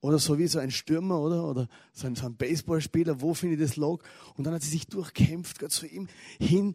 Oder 0.00 0.18
so 0.18 0.36
wie 0.36 0.48
so 0.48 0.58
ein 0.58 0.72
Stürmer, 0.72 1.20
oder? 1.20 1.48
Oder 1.48 1.68
so 1.92 2.08
ein, 2.08 2.16
so 2.16 2.26
ein 2.26 2.34
Baseballspieler, 2.34 3.20
wo 3.20 3.34
finde 3.34 3.54
ich 3.54 3.62
das 3.62 3.76
Log? 3.76 4.02
Und 4.36 4.44
dann 4.44 4.54
hat 4.54 4.62
sie 4.62 4.70
sich 4.70 4.88
durchkämpft, 4.88 5.60
Gott 5.60 5.70
zu 5.70 5.86
ihm 5.86 6.08
hin, 6.40 6.74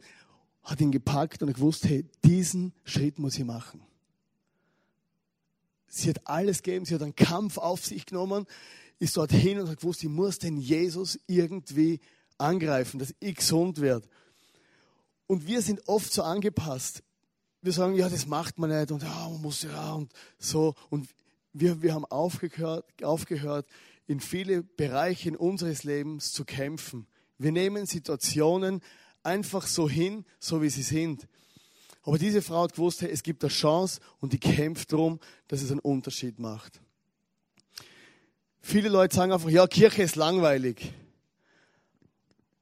hat 0.63 0.79
ihn 0.79 0.91
gepackt 0.91 1.43
und 1.43 1.53
gewusst, 1.53 1.83
hey, 1.85 2.05
diesen 2.23 2.73
Schritt 2.85 3.19
muss 3.19 3.37
ich 3.37 3.43
machen. 3.43 3.81
Sie 5.97 6.09
hat 6.09 6.25
alles 6.25 6.63
gegeben, 6.63 6.85
sie 6.85 6.95
hat 6.95 7.01
einen 7.01 7.15
Kampf 7.15 7.57
auf 7.57 7.85
sich 7.85 8.05
genommen, 8.05 8.45
ist 8.99 9.17
dort 9.17 9.31
hin 9.31 9.59
und 9.59 9.69
hat 9.69 9.79
gewusst, 9.79 10.03
ich 10.03 10.09
muss 10.09 10.39
den 10.39 10.57
Jesus 10.57 11.19
irgendwie 11.27 11.99
angreifen, 12.37 12.99
dass 12.99 13.13
ich 13.19 13.35
gesund 13.35 13.81
werde. 13.81 14.07
Und 15.27 15.45
wir 15.45 15.61
sind 15.61 15.87
oft 15.87 16.11
so 16.11 16.23
angepasst. 16.23 17.03
Wir 17.61 17.73
sagen, 17.73 17.95
ja, 17.95 18.07
das 18.07 18.27
macht 18.27 18.59
man 18.59 18.69
nicht 18.69 18.91
und 18.91 19.03
ja, 19.03 19.29
man 19.29 19.41
muss 19.41 19.63
ja 19.63 19.93
und 19.93 20.13
so. 20.37 20.73
Und 20.89 21.09
wir, 21.53 21.81
wir 21.81 21.93
haben 21.93 22.05
aufgehört, 22.05 22.85
aufgehört, 23.03 23.67
in 24.05 24.19
viele 24.19 24.63
Bereiche 24.63 25.37
unseres 25.37 25.83
Lebens 25.83 26.31
zu 26.31 26.45
kämpfen. 26.45 27.07
Wir 27.37 27.51
nehmen 27.51 27.85
Situationen 27.85 28.81
einfach 29.21 29.67
so 29.67 29.89
hin, 29.89 30.25
so 30.39 30.61
wie 30.61 30.69
sie 30.69 30.83
sind. 30.83 31.27
Aber 32.07 32.17
diese 32.17 32.41
Frau 32.41 32.63
hat 32.63 32.71
gewusst, 32.71 33.01
hey, 33.01 33.09
es 33.11 33.21
gibt 33.21 33.43
eine 33.43 33.51
Chance 33.51 33.99
und 34.21 34.31
die 34.31 34.39
kämpft 34.39 34.93
darum, 34.93 35.19
dass 35.49 35.61
es 35.61 35.71
einen 35.71 35.81
Unterschied 35.81 36.39
macht. 36.39 36.79
Viele 38.61 38.87
Leute 38.87 39.13
sagen 39.13 39.33
einfach, 39.33 39.49
ja, 39.49 39.67
Kirche 39.67 40.03
ist 40.03 40.15
langweilig. 40.15 40.93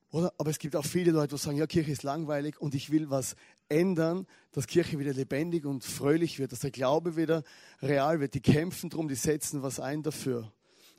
Oder? 0.10 0.34
Aber 0.40 0.50
es 0.50 0.58
gibt 0.58 0.76
auch 0.76 0.84
viele 0.84 1.12
Leute, 1.12 1.36
die 1.36 1.40
sagen, 1.40 1.58
ja, 1.58 1.68
Kirche 1.68 1.92
ist 1.92 2.02
langweilig 2.02 2.60
und 2.60 2.74
ich 2.74 2.90
will 2.90 3.12
was 3.12 3.36
ändern, 3.70 4.26
dass 4.52 4.66
Kirche 4.66 4.98
wieder 4.98 5.14
lebendig 5.14 5.66
und 5.66 5.84
fröhlich 5.84 6.40
wird, 6.40 6.52
dass 6.52 6.62
der 6.62 6.72
Glaube 6.72 7.16
wieder 7.16 7.44
real 7.84 8.20
wird. 8.20 8.34
Die 8.34 8.42
kämpfen 8.42 8.90
darum, 8.90 9.08
die 9.08 9.14
setzen 9.14 9.62
was 9.62 9.80
ein 9.80 10.02
dafür. 10.02 10.52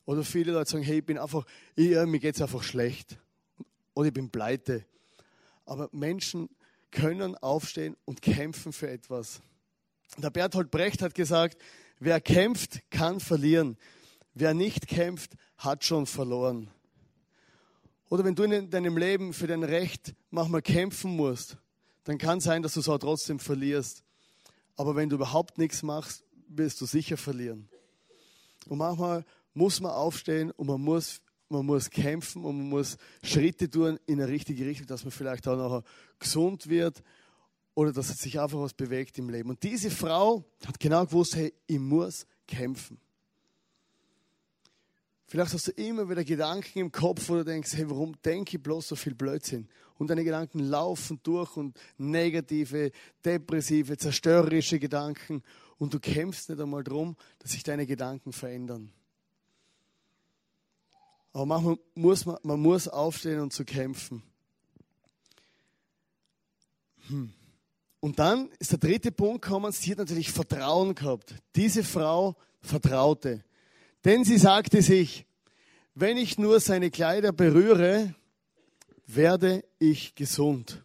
Oder 0.04 0.22
viele 0.22 0.52
Leute 0.52 0.70
sagen, 0.70 0.84
hey, 0.84 0.98
ich 0.98 1.04
bin 1.04 1.18
einfach, 1.18 1.44
ich, 1.74 1.88
mir 1.90 2.20
geht 2.20 2.36
es 2.36 2.42
einfach 2.42 2.62
schlecht. 2.62 3.18
Oder 3.94 4.06
ich 4.06 4.14
bin 4.14 4.30
pleite. 4.30 4.84
Aber 5.64 5.88
Menschen 5.90 6.48
können 6.90 7.36
aufstehen 7.36 7.96
und 8.04 8.22
kämpfen 8.22 8.72
für 8.72 8.88
etwas. 8.90 9.40
Der 10.18 10.30
Berthold 10.30 10.70
Brecht 10.70 11.02
hat 11.02 11.14
gesagt, 11.14 11.58
wer 11.98 12.20
kämpft, 12.20 12.80
kann 12.90 13.20
verlieren. 13.20 13.76
Wer 14.34 14.54
nicht 14.54 14.86
kämpft, 14.86 15.32
hat 15.58 15.84
schon 15.84 16.06
verloren. 16.06 16.70
Oder 18.08 18.24
wenn 18.24 18.34
du 18.34 18.44
in 18.44 18.70
deinem 18.70 18.96
Leben 18.96 19.32
für 19.32 19.46
dein 19.46 19.64
Recht 19.64 20.14
manchmal 20.30 20.62
kämpfen 20.62 21.16
musst, 21.16 21.56
dann 22.04 22.18
kann 22.18 22.40
sein, 22.40 22.62
dass 22.62 22.74
du 22.74 22.80
es 22.80 22.88
auch 22.88 22.98
trotzdem 22.98 23.40
verlierst. 23.40 24.04
Aber 24.76 24.94
wenn 24.94 25.08
du 25.08 25.16
überhaupt 25.16 25.58
nichts 25.58 25.82
machst, 25.82 26.22
wirst 26.48 26.80
du 26.80 26.86
sicher 26.86 27.16
verlieren. 27.16 27.68
Und 28.68 28.78
manchmal 28.78 29.24
muss 29.54 29.80
man 29.80 29.92
aufstehen 29.92 30.50
und 30.52 30.66
man 30.66 30.80
muss, 30.80 31.20
man 31.48 31.66
muss 31.66 31.90
kämpfen 31.90 32.44
und 32.44 32.58
man 32.58 32.68
muss 32.68 32.96
Schritte 33.22 33.70
tun 33.70 33.98
in 34.06 34.20
eine 34.20 34.30
richtige 34.30 34.66
Richtung, 34.66 34.86
dass 34.86 35.04
man 35.04 35.12
vielleicht 35.12 35.46
auch 35.46 35.56
nachher 35.56 35.82
gesund 36.18 36.68
wird 36.68 37.02
oder 37.74 37.92
dass 37.92 38.08
sich 38.08 38.40
einfach 38.40 38.58
was 38.58 38.74
bewegt 38.74 39.18
im 39.18 39.28
Leben. 39.28 39.50
Und 39.50 39.62
diese 39.62 39.90
Frau 39.90 40.44
hat 40.66 40.80
genau 40.80 41.04
gewusst, 41.04 41.36
hey, 41.36 41.52
ich 41.66 41.78
muss 41.78 42.26
kämpfen. 42.46 42.98
Vielleicht 45.28 45.52
hast 45.54 45.66
du 45.66 45.72
immer 45.72 46.08
wieder 46.08 46.24
Gedanken 46.24 46.78
im 46.78 46.92
Kopf, 46.92 47.26
du 47.26 47.44
denkst, 47.44 47.72
hey, 47.74 47.90
warum 47.90 48.14
denke 48.24 48.56
ich 48.56 48.62
bloß 48.62 48.88
so 48.88 48.96
viel 48.96 49.14
Blödsinn? 49.14 49.68
Und 49.98 50.08
deine 50.08 50.24
Gedanken 50.24 50.60
laufen 50.60 51.18
durch 51.22 51.56
und 51.56 51.76
negative, 51.98 52.92
depressive, 53.24 53.96
zerstörerische 53.96 54.78
Gedanken. 54.78 55.42
Und 55.78 55.92
du 55.92 55.98
kämpfst 55.98 56.48
nicht 56.48 56.60
einmal 56.60 56.84
darum, 56.84 57.16
dass 57.40 57.52
sich 57.52 57.64
deine 57.64 57.86
Gedanken 57.86 58.32
verändern. 58.32 58.92
Aber 61.36 61.44
manchmal 61.44 61.78
muss 61.94 62.24
man, 62.24 62.38
man 62.44 62.58
muss 62.58 62.88
aufstehen 62.88 63.40
und 63.40 63.52
zu 63.52 63.66
kämpfen. 63.66 64.22
Hm. 67.08 67.30
Und 68.00 68.18
dann 68.18 68.48
ist 68.58 68.72
der 68.72 68.78
dritte 68.78 69.12
Punkt 69.12 69.42
gekommen, 69.42 69.70
sie 69.70 69.90
hat 69.90 69.98
natürlich 69.98 70.32
Vertrauen 70.32 70.94
gehabt. 70.94 71.34
Diese 71.54 71.84
Frau 71.84 72.36
vertraute. 72.62 73.44
Denn 74.02 74.24
sie 74.24 74.38
sagte 74.38 74.80
sich, 74.80 75.26
wenn 75.94 76.16
ich 76.16 76.38
nur 76.38 76.58
seine 76.58 76.90
Kleider 76.90 77.32
berühre, 77.32 78.14
werde 79.06 79.62
ich 79.78 80.14
gesund. 80.14 80.82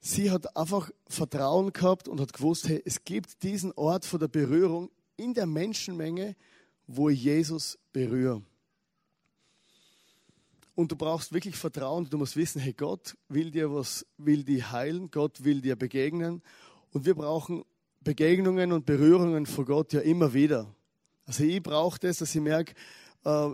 Sie 0.00 0.30
hat 0.30 0.56
einfach 0.56 0.90
Vertrauen 1.08 1.74
gehabt 1.74 2.08
und 2.08 2.22
hat 2.22 2.32
gewusst, 2.32 2.70
hey, 2.70 2.80
es 2.86 3.04
gibt 3.04 3.42
diesen 3.42 3.72
Ort 3.72 4.06
von 4.06 4.18
der 4.18 4.28
Berührung 4.28 4.90
in 5.18 5.34
der 5.34 5.44
Menschenmenge, 5.44 6.36
wo 6.86 7.08
ich 7.08 7.22
Jesus 7.22 7.78
berühre. 7.92 8.42
Und 10.74 10.92
du 10.92 10.96
brauchst 10.96 11.32
wirklich 11.32 11.56
Vertrauen. 11.56 12.08
Du 12.08 12.18
musst 12.18 12.36
wissen, 12.36 12.60
hey, 12.60 12.74
Gott 12.74 13.16
will 13.28 13.50
dir 13.50 13.72
was, 13.72 14.06
will 14.18 14.44
dir 14.44 14.72
heilen, 14.72 15.10
Gott 15.10 15.42
will 15.42 15.62
dir 15.62 15.74
begegnen. 15.74 16.42
Und 16.92 17.06
wir 17.06 17.14
brauchen 17.14 17.64
Begegnungen 18.02 18.72
und 18.72 18.84
Berührungen 18.84 19.46
von 19.46 19.64
Gott 19.64 19.92
ja 19.94 20.00
immer 20.00 20.34
wieder. 20.34 20.74
Also 21.24 21.44
ich 21.44 21.62
brauche 21.62 21.98
das, 21.98 22.18
dass 22.18 22.34
ich 22.34 22.40
merke, 22.42 22.74
äh, 23.24 23.48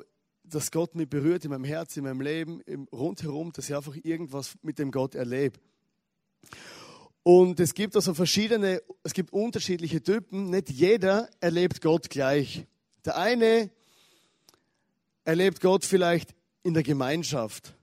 dass 0.45 0.71
Gott 0.71 0.95
mich 0.95 1.09
berührt 1.09 1.45
in 1.45 1.53
meinem 1.53 1.65
Herz, 1.65 1.97
in 1.97 2.05
meinem 2.05 2.21
Leben, 2.21 2.61
rundherum, 2.93 3.53
dass 3.53 3.69
ich 3.71 3.77
einfach 3.77 3.97
irgendwas 4.03 4.57
mit 4.63 4.79
dem 4.79 4.91
Gott 4.91 5.15
erlebe. 5.15 5.59
Und 7.23 7.61
es 7.61 7.73
gibt 7.73 7.95
also 7.95 8.15
verschiedene, 8.15 8.83
es 9.05 9.15
gibt 9.15 9.33
unterschiedliche 9.33 10.03
Typen. 10.03 10.51
Nicht 10.51 10.71
jeder 10.71 11.31
erlebt 11.41 11.81
Gott 11.81 12.11
gleich. 12.11 12.67
Der 13.05 13.17
eine 13.17 13.71
erlebt 15.25 15.61
Gott 15.61 15.85
vielleicht 15.85 16.35
in 16.63 16.75
der 16.75 16.83
Gemeinschaft. 16.83 17.75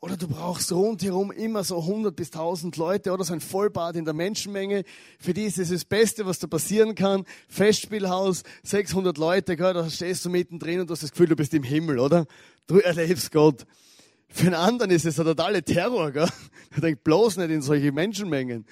Oder 0.00 0.16
du 0.16 0.28
brauchst 0.28 0.70
rundherum 0.72 1.32
immer 1.32 1.64
so 1.64 1.80
100 1.80 2.14
bis 2.14 2.28
1000 2.28 2.76
Leute 2.76 3.12
oder 3.12 3.24
so 3.24 3.32
ein 3.32 3.40
Vollbad 3.40 3.96
in 3.96 4.04
der 4.04 4.14
Menschenmenge. 4.14 4.84
Für 5.18 5.32
die 5.32 5.44
ist 5.44 5.58
es 5.58 5.70
das 5.70 5.84
Beste, 5.84 6.26
was 6.26 6.38
da 6.38 6.46
passieren 6.46 6.94
kann. 6.94 7.24
Festspielhaus, 7.48 8.42
600 8.62 9.16
Leute, 9.18 9.56
gell, 9.56 9.72
da 9.72 9.88
stehst 9.88 10.24
du 10.24 10.30
mittendrin 10.30 10.80
und 10.80 10.90
hast 10.90 11.02
das 11.02 11.12
Gefühl, 11.12 11.28
du 11.28 11.36
bist 11.36 11.54
im 11.54 11.62
Himmel, 11.62 11.98
oder? 11.98 12.26
Du 12.66 12.78
erlebst 12.78 13.32
Gott. 13.32 13.66
Für 14.28 14.46
einen 14.46 14.54
anderen 14.54 14.90
ist 14.90 15.06
es 15.06 15.16
der 15.16 15.24
totale 15.24 15.62
Terror. 15.62 16.10
Gell? 16.10 16.28
Er 16.74 16.80
denkt 16.80 17.04
bloß 17.04 17.38
nicht 17.38 17.50
in 17.50 17.62
solche 17.62 17.90
Menschenmengen. 17.90 18.66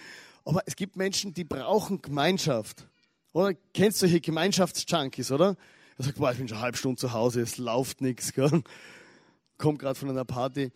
Aber 0.44 0.62
es 0.66 0.76
gibt 0.76 0.96
Menschen, 0.96 1.32
die 1.32 1.44
brauchen 1.44 2.02
Gemeinschaft. 2.02 2.86
Oder 3.32 3.54
kennst 3.72 4.02
du 4.02 4.06
solche 4.06 4.20
Gemeinschaftsjunkies, 4.20 5.32
oder? 5.32 5.56
Er 5.98 6.04
sagt, 6.04 6.18
boah, 6.18 6.32
ich 6.32 6.38
bin 6.38 6.48
schon 6.48 6.56
eine 6.56 6.64
halbe 6.64 6.78
Stunde 6.78 7.00
zu 7.00 7.12
Hause, 7.12 7.40
es 7.40 7.58
läuft 7.58 8.00
nichts. 8.00 8.32
Kommt 9.58 9.78
gerade 9.78 9.98
von 9.98 10.10
einer 10.10 10.24
Party 10.24 10.72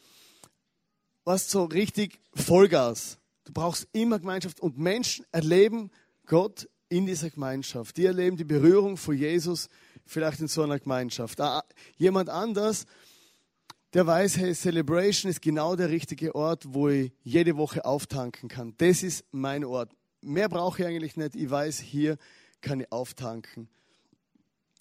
was 1.29 1.51
so 1.51 1.65
richtig 1.65 2.19
Vollgas. 2.35 3.19
Du 3.45 3.53
brauchst 3.53 3.87
immer 3.93 4.19
Gemeinschaft 4.19 4.61
und 4.61 4.79
Menschen 4.79 5.27
erleben 5.31 5.91
Gott 6.25 6.67
in 6.89 7.05
dieser 7.05 7.29
Gemeinschaft. 7.29 7.99
Die 7.99 8.07
erleben 8.07 8.39
die 8.39 8.45
Berührung 8.45 8.97
von 8.97 9.15
Jesus 9.15 9.69
vielleicht 10.07 10.41
in 10.41 10.49
so 10.49 10.63
einer 10.63 10.79
Gemeinschaft. 10.79 11.39
Jemand 11.99 12.31
anders, 12.31 12.87
der 13.93 14.07
weiß, 14.07 14.39
hey, 14.39 14.55
Celebration 14.55 15.31
ist 15.31 15.43
genau 15.43 15.77
der 15.77 15.91
richtige 15.91 16.35
Ort, 16.35 16.65
wo 16.69 16.89
ich 16.89 17.13
jede 17.25 17.59
Woche 17.59 17.85
auftanken 17.85 18.49
kann. 18.49 18.73
Das 18.79 19.03
ist 19.03 19.23
mein 19.31 19.67
Ort. 19.67 19.91
Mehr 20.23 20.49
brauche 20.49 20.81
ich 20.81 20.89
eigentlich 20.89 21.19
nicht. 21.19 21.37
Ich 21.37 21.51
weiß, 21.51 21.79
hier 21.79 22.17
kann 22.63 22.81
ich 22.81 22.91
auftanken. 22.91 23.69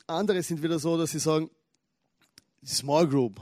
Andere 0.07 0.41
sind 0.41 0.63
wieder 0.63 0.79
so, 0.79 0.97
dass 0.97 1.11
sie 1.11 1.19
sagen, 1.19 1.49
Small 2.65 3.07
Group. 3.07 3.41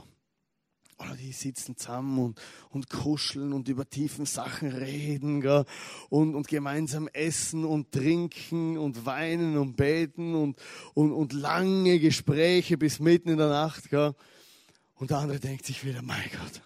Oder 0.98 1.14
die 1.14 1.32
sitzen 1.32 1.76
zusammen 1.76 2.18
und, 2.18 2.40
und 2.70 2.88
kuscheln 2.88 3.52
und 3.52 3.68
über 3.68 3.88
tiefen 3.88 4.24
Sachen 4.24 4.72
reden 4.72 5.42
gell? 5.42 5.64
Und, 6.08 6.34
und 6.34 6.48
gemeinsam 6.48 7.06
essen 7.08 7.64
und 7.64 7.92
trinken 7.92 8.78
und 8.78 9.04
weinen 9.04 9.58
und 9.58 9.76
beten 9.76 10.34
und, 10.34 10.58
und, 10.94 11.12
und 11.12 11.34
lange 11.34 11.98
Gespräche 11.98 12.78
bis 12.78 12.98
mitten 12.98 13.28
in 13.28 13.36
der 13.36 13.50
Nacht. 13.50 13.90
Gell? 13.90 14.14
Und 14.94 15.10
der 15.10 15.18
andere 15.18 15.38
denkt 15.38 15.66
sich 15.66 15.84
wieder, 15.84 16.00
mein 16.00 16.30
Gott, 16.30 16.62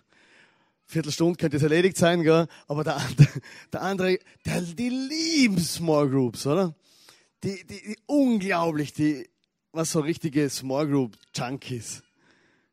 Viertelstunde 0.86 1.36
könnte 1.36 1.56
es 1.56 1.62
erledigt 1.62 1.96
sein, 1.96 2.22
gell? 2.22 2.46
aber 2.68 2.84
der 2.84 2.96
andere, 2.96 3.28
der, 3.72 3.82
andere 3.82 4.18
der, 4.46 4.60
die 4.62 4.88
lieben 4.88 5.58
Small 5.58 6.08
Groups, 6.08 6.46
oder? 6.46 6.74
Die, 7.42 7.64
die, 7.66 7.82
die 7.82 7.96
unglaublich, 8.06 8.92
die, 8.92 9.29
was 9.72 9.92
so 9.92 10.00
richtige 10.00 10.48
Small 10.50 10.86
Group 10.86 11.16
Junkies. 11.34 12.02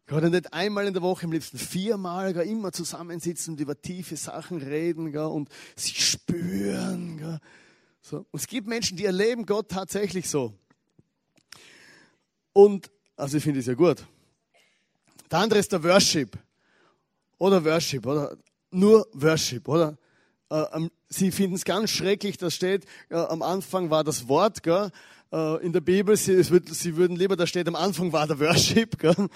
Gott, 0.08 0.24
nicht 0.24 0.54
einmal 0.54 0.88
in 0.88 0.94
der 0.94 1.02
Woche, 1.04 1.26
am 1.26 1.34
liebsten 1.34 1.58
viermal, 1.58 2.34
gell, 2.34 2.48
immer 2.48 2.72
zusammensitzen 2.72 3.54
und 3.54 3.60
über 3.60 3.80
tiefe 3.80 4.16
Sachen 4.16 4.62
reden 4.62 5.12
gell, 5.12 5.26
und 5.26 5.50
sich 5.76 6.06
spüren. 6.08 7.18
Gell. 7.18 7.40
So. 8.02 8.26
Und 8.32 8.40
es 8.40 8.48
gibt 8.48 8.68
Menschen, 8.68 8.96
die 8.98 9.06
erleben 9.06 9.46
Gott 9.46 9.70
tatsächlich 9.70 10.30
so. 10.30 10.54
Und, 12.54 12.90
also 13.18 13.38
ich 13.38 13.44
finde 13.44 13.60
es 13.60 13.66
ja 13.66 13.74
gut. 13.74 14.06
Der 15.30 15.40
andere 15.40 15.60
ist 15.60 15.74
der 15.74 15.84
Worship. 15.84 16.38
Oder 17.38 17.64
Worship, 17.66 18.06
oder 18.06 18.38
nur 18.72 19.08
Worship, 19.14 19.68
oder? 19.68 19.98
Äh, 20.50 20.90
sie 21.10 21.32
finden 21.32 21.56
es 21.56 21.66
ganz 21.66 21.90
schrecklich, 21.90 22.38
da 22.38 22.50
steht, 22.50 22.86
äh, 23.10 23.16
am 23.16 23.42
Anfang 23.42 23.90
war 23.90 24.04
das 24.04 24.28
Wort, 24.28 24.64
gell? 24.64 24.90
Äh, 25.32 25.66
in 25.66 25.74
der 25.74 25.82
Bibel, 25.82 26.16
sie, 26.16 26.50
wird, 26.50 26.70
sie 26.70 26.96
würden 26.96 27.16
lieber, 27.18 27.36
da 27.36 27.48
steht, 27.48 27.68
am 27.68 27.76
Anfang 27.76 28.14
war 28.14 28.28
der 28.28 28.40
Worship. 28.40 28.98
Gell? 29.00 29.28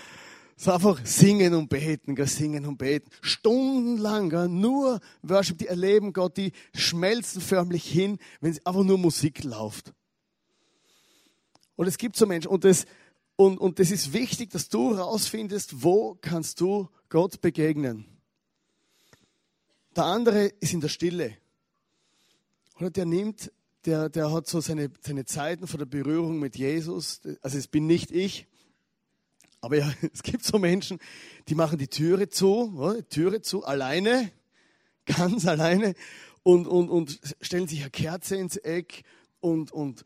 So 0.56 0.72
einfach 0.72 1.04
singen 1.06 1.54
und 1.56 1.70
beten, 1.70 2.16
gell, 2.16 2.28
singen 2.28 2.66
und 2.66 2.78
beten. 2.78 3.10
Stundenlang, 3.22 4.30
gell, 4.30 4.48
nur 4.48 5.00
Worship, 5.24 5.58
die 5.58 5.68
erleben 5.68 6.14
Gott, 6.14 6.38
die 6.38 6.52
schmelzen 6.76 7.42
förmlich 7.42 7.84
hin, 7.84 8.20
wenn 8.42 8.52
es 8.52 8.66
einfach 8.66 8.84
nur 8.84 8.98
Musik 8.98 9.44
läuft. 9.44 9.94
Und 11.76 11.88
es 11.88 11.98
gibt 11.98 12.16
so 12.16 12.28
Menschen. 12.28 12.50
Und 12.50 12.64
das, 12.64 12.86
und, 13.36 13.58
und 13.58 13.80
das 13.80 13.90
ist 13.90 14.14
wichtig, 14.14 14.52
dass 14.52 14.70
du 14.70 14.96
herausfindest, 14.96 15.84
wo 15.84 16.18
kannst 16.22 16.62
du 16.62 16.90
Gott 17.10 17.42
begegnen. 17.42 18.06
Der 19.96 20.06
andere 20.06 20.46
ist 20.60 20.74
in 20.74 20.80
der 20.82 20.90
Stille. 20.90 21.38
Oder 22.80 22.92
der 22.92 23.06
nimmt, 23.06 23.52
der, 23.86 24.10
der 24.10 24.32
hat 24.32 24.48
so 24.48 24.62
seine, 24.62 24.92
seine 25.02 25.26
Zeiten 25.26 25.68
vor 25.68 25.78
der 25.78 25.86
Berührung 25.86 26.40
mit 26.40 26.56
Jesus. 26.56 27.22
Also 27.42 27.58
es 27.58 27.68
bin 27.68 27.88
nicht 27.88 28.12
ich. 28.12 28.48
Aber 29.62 29.78
ja, 29.78 29.92
es 30.14 30.24
gibt 30.24 30.44
so 30.44 30.60
Menschen, 30.60 31.00
die 31.48 31.56
machen 31.56 31.78
die 31.78 31.88
Türe 31.88 32.30
zu, 32.30 32.74
oder? 32.78 33.08
Türe 33.08 33.42
zu, 33.42 33.64
alleine, 33.64 34.32
ganz 35.06 35.46
alleine 35.46 35.96
und, 36.44 36.68
und, 36.68 36.90
und 36.90 37.20
stellen 37.42 37.68
sich 37.68 37.82
eine 37.82 37.92
Kerze 37.92 38.36
ins 38.36 38.58
Eck 38.58 39.04
und, 39.40 39.72
und 39.72 40.04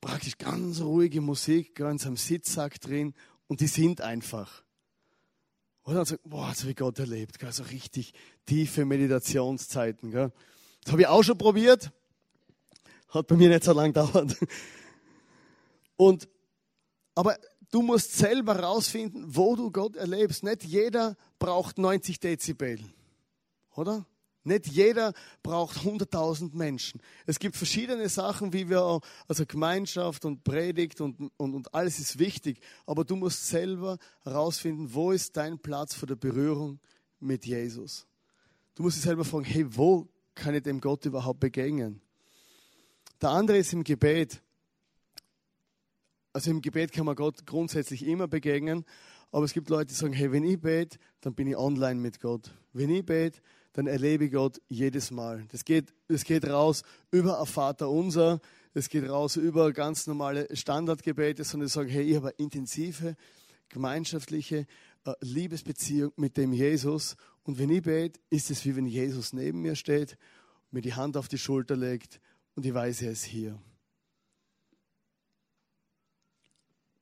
praktisch 0.00 0.38
ganz 0.38 0.80
ruhige 0.80 1.20
Musik, 1.20 1.74
ganz 1.74 2.06
am 2.06 2.16
Sitzsack 2.16 2.80
drin 2.80 3.14
und 3.46 3.60
die 3.60 3.66
sind 3.66 4.00
einfach. 4.00 4.62
Und 5.84 5.94
dann 5.94 6.04
sagt, 6.04 6.22
boah, 6.24 6.52
so 6.54 6.68
wie 6.68 6.74
Gott 6.74 6.98
erlebt, 6.98 7.38
gell? 7.38 7.52
so 7.52 7.64
richtig 7.64 8.12
tiefe 8.46 8.84
Meditationszeiten. 8.84 10.10
Gell? 10.10 10.32
Das 10.84 10.92
habe 10.92 11.02
ich 11.02 11.08
auch 11.08 11.22
schon 11.22 11.38
probiert, 11.38 11.92
hat 13.12 13.26
bei 13.26 13.36
mir 13.36 13.48
nicht 13.48 13.64
so 13.64 13.72
lange 13.72 13.92
gedauert. 13.92 14.36
Und, 15.96 16.28
aber 17.14 17.36
du 17.70 17.82
musst 17.82 18.14
selber 18.14 18.58
rausfinden, 18.58 19.24
wo 19.28 19.54
du 19.54 19.70
Gott 19.70 19.96
erlebst. 19.96 20.42
Nicht 20.42 20.64
jeder 20.64 21.16
braucht 21.38 21.78
90 21.78 22.18
Dezibel, 22.20 22.80
oder? 23.74 24.06
Nicht 24.44 24.66
jeder 24.66 25.12
braucht 25.44 25.78
100.000 25.78 26.56
Menschen. 26.56 27.00
Es 27.26 27.38
gibt 27.38 27.56
verschiedene 27.56 28.08
Sachen, 28.08 28.52
wie 28.52 28.68
wir, 28.68 29.00
also 29.28 29.46
Gemeinschaft 29.46 30.24
und 30.24 30.42
Predigt 30.42 31.00
und, 31.00 31.30
und, 31.36 31.54
und 31.54 31.72
alles 31.72 32.00
ist 32.00 32.18
wichtig. 32.18 32.60
Aber 32.84 33.04
du 33.04 33.14
musst 33.14 33.46
selber 33.46 33.98
herausfinden, 34.24 34.92
wo 34.92 35.12
ist 35.12 35.36
dein 35.36 35.60
Platz 35.60 35.94
für 35.94 36.06
die 36.06 36.16
Berührung 36.16 36.80
mit 37.20 37.46
Jesus. 37.46 38.04
Du 38.74 38.82
musst 38.82 38.96
dich 38.96 39.04
selber 39.04 39.24
fragen, 39.24 39.44
hey, 39.44 39.64
wo 39.68 40.08
kann 40.34 40.54
ich 40.56 40.62
dem 40.62 40.80
Gott 40.80 41.04
überhaupt 41.04 41.38
begegnen? 41.38 42.00
Der 43.22 43.30
andere 43.30 43.58
ist 43.58 43.72
im 43.72 43.84
Gebet. 43.84 44.42
Also 46.32 46.50
im 46.50 46.60
Gebet 46.60 46.90
kann 46.90 47.06
man 47.06 47.14
Gott 47.14 47.46
grundsätzlich 47.46 48.04
immer 48.04 48.26
begegnen. 48.26 48.84
Aber 49.30 49.44
es 49.44 49.52
gibt 49.52 49.70
Leute, 49.70 49.86
die 49.86 49.94
sagen, 49.94 50.12
hey, 50.12 50.32
wenn 50.32 50.42
ich 50.42 50.60
bete, 50.60 50.98
dann 51.20 51.32
bin 51.34 51.46
ich 51.46 51.56
online 51.56 52.00
mit 52.00 52.20
Gott. 52.20 52.50
Wenn 52.72 52.90
ich 52.90 53.06
bete, 53.06 53.40
dann 53.74 53.86
erlebe 53.86 54.24
ich 54.24 54.32
Gott 54.32 54.60
jedes 54.68 55.12
Mal. 55.12 55.44
Das 55.52 55.64
geht, 55.64 55.94
das 56.08 56.24
geht 56.24 56.48
raus 56.48 56.82
über 57.12 57.38
ein 57.38 57.46
Vater 57.46 57.88
unser, 57.88 58.40
das 58.74 58.88
geht 58.88 59.08
raus 59.08 59.36
über 59.36 59.72
ganz 59.72 60.08
normale 60.08 60.48
Standardgebete, 60.54 61.44
sondern 61.44 61.68
ich 61.68 61.72
sage, 61.72 61.90
hey, 61.90 62.02
ich 62.02 62.16
habe 62.16 62.28
eine 62.28 62.36
intensive, 62.38 63.14
gemeinschaftliche 63.68 64.66
äh, 65.04 65.12
Liebesbeziehung 65.20 66.12
mit 66.16 66.36
dem 66.36 66.52
Jesus. 66.52 67.16
Und 67.44 67.58
wenn 67.58 67.70
ich 67.70 67.82
bete, 67.82 68.18
ist 68.30 68.50
es 68.50 68.64
wie 68.64 68.74
wenn 68.74 68.86
Jesus 68.86 69.32
neben 69.32 69.62
mir 69.62 69.76
steht, 69.76 70.18
mir 70.72 70.80
die 70.80 70.94
Hand 70.94 71.16
auf 71.16 71.28
die 71.28 71.38
Schulter 71.38 71.76
legt 71.76 72.20
und 72.54 72.66
ich 72.66 72.74
weiß, 72.74 73.02
er 73.02 73.12
ist 73.12 73.24
hier. 73.24 73.58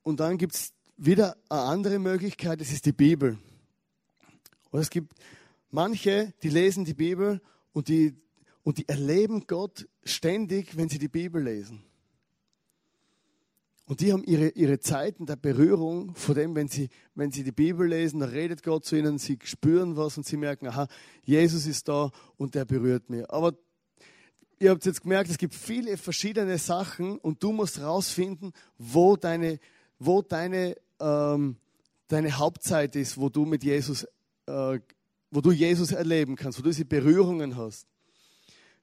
Und 0.03 0.19
dann 0.19 0.37
gibt 0.37 0.55
es 0.55 0.73
wieder 0.97 1.37
eine 1.49 1.61
andere 1.61 1.99
Möglichkeit, 1.99 2.61
das 2.61 2.71
ist 2.71 2.85
die 2.85 2.93
Bibel. 2.93 3.37
Und 4.71 4.79
es 4.79 4.89
gibt 4.89 5.13
Manche, 5.71 6.33
die 6.43 6.49
lesen 6.49 6.83
die 6.83 6.93
Bibel 6.93 7.41
und 7.71 7.87
die, 7.87 8.13
und 8.63 8.77
die 8.77 8.89
erleben 8.89 9.47
Gott 9.47 9.87
ständig, 10.03 10.75
wenn 10.75 10.89
sie 10.89 10.99
die 10.99 11.07
Bibel 11.07 11.41
lesen. 11.41 11.83
Und 13.85 14.01
die 14.01 14.11
haben 14.11 14.23
ihre, 14.23 14.49
ihre 14.49 14.79
Zeiten 14.79 15.25
der 15.25 15.37
Berührung 15.37 16.13
vor 16.15 16.35
dem, 16.35 16.55
wenn 16.55 16.67
sie, 16.67 16.89
wenn 17.15 17.31
sie 17.31 17.43
die 17.43 17.53
Bibel 17.53 17.87
lesen, 17.87 18.19
da 18.19 18.27
redet 18.27 18.63
Gott 18.63 18.85
zu 18.85 18.97
ihnen, 18.97 19.17
sie 19.17 19.39
spüren 19.43 19.95
was 19.95 20.17
und 20.17 20.25
sie 20.25 20.37
merken, 20.37 20.67
aha, 20.67 20.87
Jesus 21.23 21.65
ist 21.65 21.87
da 21.87 22.11
und 22.37 22.53
der 22.53 22.65
berührt 22.65 23.09
mich. 23.09 23.29
Aber 23.29 23.53
ihr 24.61 24.69
habt 24.69 24.85
jetzt 24.85 25.01
gemerkt, 25.01 25.29
es 25.29 25.37
gibt 25.37 25.55
viele 25.55 25.97
verschiedene 25.97 26.57
Sachen 26.57 27.17
und 27.17 27.41
du 27.43 27.51
musst 27.51 27.79
herausfinden, 27.79 28.53
wo 28.77 29.15
deine, 29.17 29.59
wo 29.99 30.21
deine, 30.21 30.77
ähm, 30.99 31.57
deine 32.07 32.37
Hauptzeit 32.37 32.95
ist, 32.95 33.17
wo 33.17 33.29
du 33.29 33.45
mit 33.45 33.63
Jesus 33.63 34.05
äh, 34.45 34.79
wo 35.31 35.39
du 35.41 35.51
Jesus 35.51 35.91
erleben 35.91 36.35
kannst, 36.35 36.59
wo 36.59 36.63
du 36.63 36.69
diese 36.69 36.85
Berührungen 36.85 37.55
hast. 37.55 37.87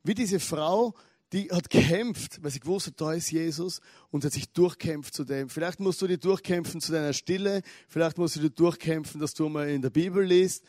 Wie 0.03 0.15
diese 0.15 0.41
Frau, 0.41 0.95
die 1.33 1.51
hat 1.51 1.69
kämpft, 1.69 2.43
weil 2.43 2.51
sie 2.51 2.61
gewusst 2.61 2.87
hat, 2.87 3.01
da 3.01 3.13
ist 3.13 3.31
Jesus 3.31 3.83
und 4.11 4.25
hat 4.25 4.33
sich 4.33 4.51
durchkämpft 4.51 5.13
zu 5.13 5.25
dem. 5.25 5.51
Vielleicht 5.51 5.79
musst 5.79 6.01
du 6.01 6.07
dir 6.07 6.17
durchkämpfen 6.17 6.81
zu 6.81 6.91
deiner 6.91 7.13
Stille, 7.13 7.61
vielleicht 7.87 8.17
musst 8.17 8.37
du 8.37 8.41
dir 8.41 8.51
durchkämpfen, 8.51 9.21
dass 9.21 9.35
du 9.35 9.49
mal 9.51 9.69
in 9.69 9.83
der 9.83 9.91
Bibel 9.91 10.25
liest, 10.25 10.65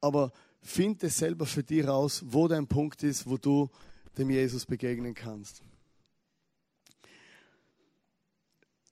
aber 0.00 0.32
finde 0.62 1.10
selber 1.10 1.44
für 1.44 1.62
dich 1.62 1.86
raus, 1.86 2.22
wo 2.26 2.48
dein 2.48 2.66
Punkt 2.66 3.02
ist, 3.02 3.28
wo 3.28 3.36
du 3.36 3.68
dem 4.18 4.30
Jesus 4.30 4.66
begegnen 4.66 5.14
kannst. 5.14 5.62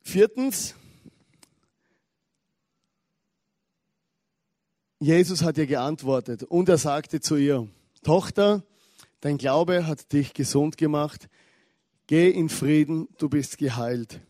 Viertens, 0.03 0.75
Jesus 5.01 5.43
hat 5.43 5.59
ihr 5.59 5.67
geantwortet 5.67 6.45
und 6.45 6.69
er 6.69 6.79
sagte 6.79 7.21
zu 7.21 7.37
ihr, 7.37 7.69
Tochter, 8.03 8.65
dein 9.21 9.37
Glaube 9.37 9.87
hat 9.87 10.13
dich 10.13 10.33
gesund 10.33 10.77
gemacht, 10.77 11.29
geh 12.07 12.31
in 12.31 12.49
Frieden, 12.49 13.09
du 13.19 13.29
bist 13.29 13.59
geheilt. 13.59 14.21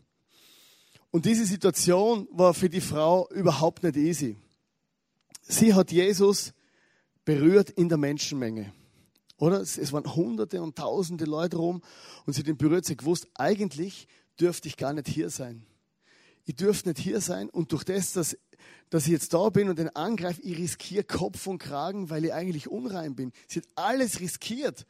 Und 1.11 1.25
diese 1.25 1.45
Situation 1.45 2.27
war 2.31 2.53
für 2.53 2.69
die 2.69 2.81
Frau 2.81 3.29
überhaupt 3.29 3.83
nicht 3.83 3.95
easy. 3.95 4.35
Sie 5.43 5.73
hat 5.73 5.91
Jesus 5.91 6.53
berührt 7.23 7.69
in 7.69 7.87
der 7.87 7.97
Menschenmenge. 7.97 8.73
Oder? 9.37 9.61
Es 9.61 9.93
waren 9.93 10.15
hunderte 10.15 10.61
und 10.61 10.75
tausende 10.75 11.25
Leute 11.25 11.57
rum 11.57 11.81
und 12.25 12.33
sie 12.33 12.41
ihn 12.41 12.57
berührt. 12.57 12.85
Sie 12.85 12.97
gewusst, 12.97 13.27
eigentlich 13.35 14.07
dürfte 14.39 14.67
ich 14.67 14.77
gar 14.77 14.93
nicht 14.93 15.07
hier 15.07 15.29
sein. 15.29 15.65
Ich 16.45 16.55
dürfte 16.55 16.89
nicht 16.89 16.99
hier 16.99 17.21
sein 17.21 17.49
und 17.49 17.71
durch 17.71 17.83
das, 17.83 18.13
dass 18.13 18.37
dass 18.89 19.05
ich 19.05 19.11
jetzt 19.11 19.33
da 19.33 19.49
bin 19.49 19.69
und 19.69 19.79
den 19.79 19.93
angreife, 19.95 20.41
ich 20.41 20.57
riskiere 20.57 21.03
Kopf 21.03 21.47
und 21.47 21.59
Kragen, 21.59 22.09
weil 22.09 22.25
ich 22.25 22.33
eigentlich 22.33 22.69
unrein 22.69 23.15
bin. 23.15 23.33
Sie 23.47 23.59
hat 23.59 23.67
alles 23.75 24.19
riskiert, 24.19 24.85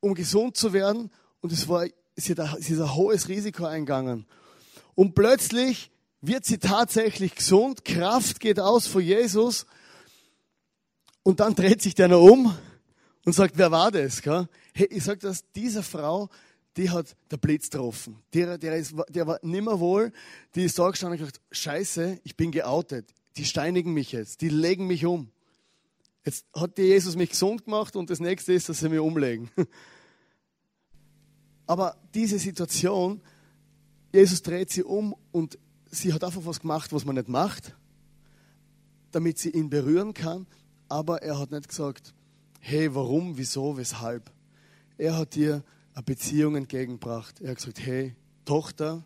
um 0.00 0.14
gesund 0.14 0.56
zu 0.56 0.72
werden 0.72 1.10
und 1.40 1.52
es 1.52 1.68
war, 1.68 1.86
sie, 2.14 2.34
hat, 2.34 2.62
sie 2.62 2.74
ist 2.74 2.80
ein 2.80 2.94
hohes 2.94 3.28
Risiko 3.28 3.64
eingegangen. 3.64 4.26
Und 4.94 5.14
plötzlich 5.14 5.90
wird 6.20 6.44
sie 6.44 6.58
tatsächlich 6.58 7.34
gesund, 7.34 7.84
Kraft 7.84 8.40
geht 8.40 8.60
aus 8.60 8.86
vor 8.86 9.00
Jesus 9.00 9.66
und 11.22 11.40
dann 11.40 11.54
dreht 11.54 11.82
sich 11.82 11.94
der 11.94 12.08
noch 12.08 12.22
um 12.22 12.56
und 13.26 13.32
sagt, 13.32 13.58
wer 13.58 13.72
war 13.72 13.90
das? 13.90 14.22
Hey, 14.24 14.86
ich 14.88 15.02
sage 15.02 15.18
das, 15.18 15.44
dieser 15.52 15.82
Frau, 15.82 16.30
die 16.76 16.90
hat 16.90 17.16
der 17.30 17.38
Blitz 17.38 17.68
getroffen. 17.68 18.22
Der, 18.32 18.56
der, 18.56 18.76
ist, 18.76 18.94
der 19.08 19.26
war 19.26 19.40
nimmer 19.42 19.80
wohl. 19.80 20.12
Die 20.54 20.62
ist 20.62 20.78
da 20.78 20.88
gestanden 20.88 21.18
und 21.18 21.26
gesagt, 21.26 21.44
scheiße, 21.50 22.20
ich 22.22 22.36
bin 22.36 22.52
geoutet. 22.52 23.12
Die 23.36 23.44
steinigen 23.44 23.92
mich 23.92 24.12
jetzt. 24.12 24.40
Die 24.42 24.48
legen 24.48 24.86
mich 24.86 25.04
um. 25.04 25.30
Jetzt 26.24 26.46
hat 26.54 26.78
Jesus 26.78 27.16
mich 27.16 27.30
gesund 27.30 27.64
gemacht 27.64 27.96
und 27.96 28.10
das 28.10 28.20
nächste 28.20 28.52
ist, 28.52 28.68
dass 28.68 28.78
sie 28.78 28.88
mich 28.88 29.00
umlegen. 29.00 29.50
Aber 31.66 31.96
diese 32.14 32.38
Situation, 32.38 33.20
Jesus 34.12 34.40
dreht 34.40 34.70
sie 34.70 34.84
um 34.84 35.16
und 35.32 35.58
sie 35.90 36.12
hat 36.12 36.22
einfach 36.22 36.44
was 36.44 36.60
gemacht, 36.60 36.92
was 36.92 37.04
man 37.04 37.16
nicht 37.16 37.28
macht, 37.28 37.74
damit 39.10 39.38
sie 39.38 39.50
ihn 39.50 39.68
berühren 39.68 40.14
kann. 40.14 40.46
Aber 40.88 41.22
er 41.22 41.40
hat 41.40 41.50
nicht 41.50 41.68
gesagt, 41.68 42.14
hey, 42.60 42.94
warum, 42.94 43.36
wieso, 43.36 43.76
weshalb. 43.76 44.30
Er 44.98 45.16
hat 45.16 45.36
ihr 45.36 45.62
eine 45.94 46.02
Beziehung 46.02 46.56
entgegengebracht. 46.56 47.40
Er 47.40 47.50
hat 47.50 47.56
gesagt, 47.56 47.80
hey, 47.80 48.14
Tochter, 48.44 49.04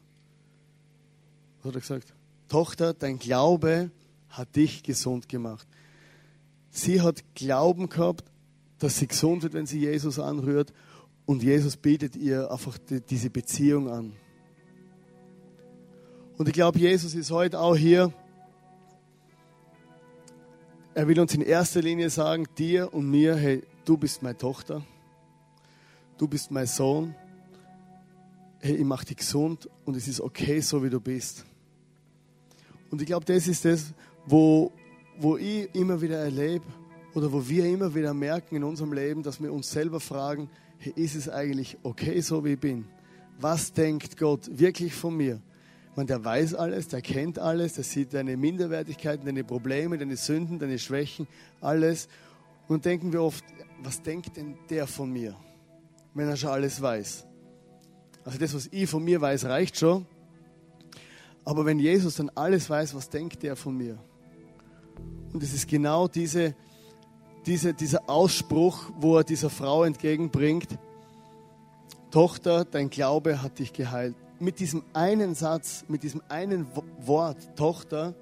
was 1.58 1.68
hat 1.68 1.74
er 1.74 1.80
gesagt? 1.80 2.14
Tochter, 2.48 2.94
dein 2.94 3.18
Glaube 3.18 3.90
hat 4.28 4.56
dich 4.56 4.82
gesund 4.82 5.28
gemacht. 5.28 5.66
Sie 6.70 7.00
hat 7.00 7.22
Glauben 7.34 7.88
gehabt, 7.88 8.24
dass 8.78 8.98
sie 8.98 9.06
gesund 9.06 9.42
wird, 9.42 9.54
wenn 9.54 9.66
sie 9.66 9.80
Jesus 9.80 10.18
anrührt. 10.18 10.72
Und 11.26 11.42
Jesus 11.42 11.76
bietet 11.76 12.16
ihr 12.16 12.50
einfach 12.50 12.78
die, 12.78 13.00
diese 13.00 13.30
Beziehung 13.30 13.88
an. 13.88 14.12
Und 16.38 16.48
ich 16.48 16.54
glaube, 16.54 16.78
Jesus 16.78 17.14
ist 17.14 17.30
heute 17.30 17.60
auch 17.60 17.76
hier. 17.76 18.12
Er 20.94 21.06
will 21.06 21.20
uns 21.20 21.34
in 21.34 21.42
erster 21.42 21.80
Linie 21.80 22.10
sagen, 22.10 22.46
dir 22.58 22.92
und 22.92 23.10
mir, 23.10 23.36
hey, 23.36 23.62
du 23.84 23.96
bist 23.96 24.22
meine 24.22 24.36
Tochter 24.36 24.82
du 26.20 26.28
bist 26.28 26.50
mein 26.50 26.66
Sohn, 26.66 27.14
hey, 28.58 28.76
ich 28.76 28.84
mache 28.84 29.06
dich 29.06 29.16
gesund 29.16 29.70
und 29.86 29.96
es 29.96 30.06
ist 30.06 30.20
okay, 30.20 30.60
so 30.60 30.84
wie 30.84 30.90
du 30.90 31.00
bist. 31.00 31.46
Und 32.90 33.00
ich 33.00 33.06
glaube, 33.06 33.24
das 33.24 33.48
ist 33.48 33.64
das, 33.64 33.94
wo, 34.26 34.70
wo 35.18 35.38
ich 35.38 35.74
immer 35.74 35.98
wieder 36.02 36.18
erlebe 36.18 36.66
oder 37.14 37.32
wo 37.32 37.48
wir 37.48 37.64
immer 37.64 37.94
wieder 37.94 38.12
merken 38.12 38.56
in 38.56 38.64
unserem 38.64 38.92
Leben, 38.92 39.22
dass 39.22 39.42
wir 39.42 39.50
uns 39.50 39.70
selber 39.70 39.98
fragen, 39.98 40.50
hey, 40.76 40.92
ist 40.94 41.14
es 41.14 41.26
eigentlich 41.30 41.78
okay, 41.82 42.20
so 42.20 42.44
wie 42.44 42.52
ich 42.52 42.60
bin? 42.60 42.84
Was 43.38 43.72
denkt 43.72 44.18
Gott 44.18 44.50
wirklich 44.52 44.92
von 44.92 45.16
mir? 45.16 45.40
Man, 45.96 46.06
der 46.06 46.24
weiß 46.24 46.54
alles, 46.54 46.88
der 46.88 47.02
kennt 47.02 47.38
alles, 47.38 47.74
der 47.74 47.84
sieht 47.84 48.14
deine 48.14 48.36
Minderwertigkeiten, 48.36 49.26
deine 49.26 49.44
Probleme, 49.44 49.98
deine 49.98 50.16
Sünden, 50.16 50.58
deine 50.58 50.78
Schwächen, 50.78 51.26
alles. 51.60 52.08
Und 52.68 52.84
denken 52.84 53.12
wir 53.12 53.22
oft, 53.22 53.44
was 53.82 54.00
denkt 54.02 54.36
denn 54.36 54.56
der 54.68 54.86
von 54.86 55.10
mir, 55.12 55.34
wenn 56.14 56.28
er 56.28 56.36
schon 56.36 56.50
alles 56.50 56.80
weiß? 56.80 57.26
Also 58.24 58.38
das, 58.38 58.54
was 58.54 58.68
ich 58.70 58.88
von 58.88 59.02
mir 59.02 59.20
weiß, 59.20 59.46
reicht 59.46 59.78
schon. 59.78 60.06
Aber 61.44 61.64
wenn 61.64 61.78
Jesus 61.78 62.16
dann 62.16 62.30
alles 62.34 62.70
weiß, 62.70 62.94
was 62.94 63.08
denkt 63.08 63.42
der 63.42 63.56
von 63.56 63.76
mir? 63.76 63.98
Und 65.32 65.42
es 65.42 65.52
ist 65.52 65.68
genau 65.68 66.06
diese, 66.06 66.54
diese, 67.46 67.74
dieser 67.74 68.08
Ausspruch, 68.08 68.92
wo 68.98 69.16
er 69.16 69.24
dieser 69.24 69.50
Frau 69.50 69.84
entgegenbringt, 69.84 70.78
Tochter, 72.10 72.64
dein 72.64 72.90
Glaube 72.90 73.42
hat 73.42 73.58
dich 73.58 73.72
geheilt. 73.72 74.16
Mit 74.42 74.58
diesem 74.58 74.82
einen 74.94 75.34
Satz, 75.34 75.84
mit 75.88 76.02
diesem 76.02 76.22
einen 76.30 76.66
Wort, 77.00 77.36
Tochter, 77.56 78.14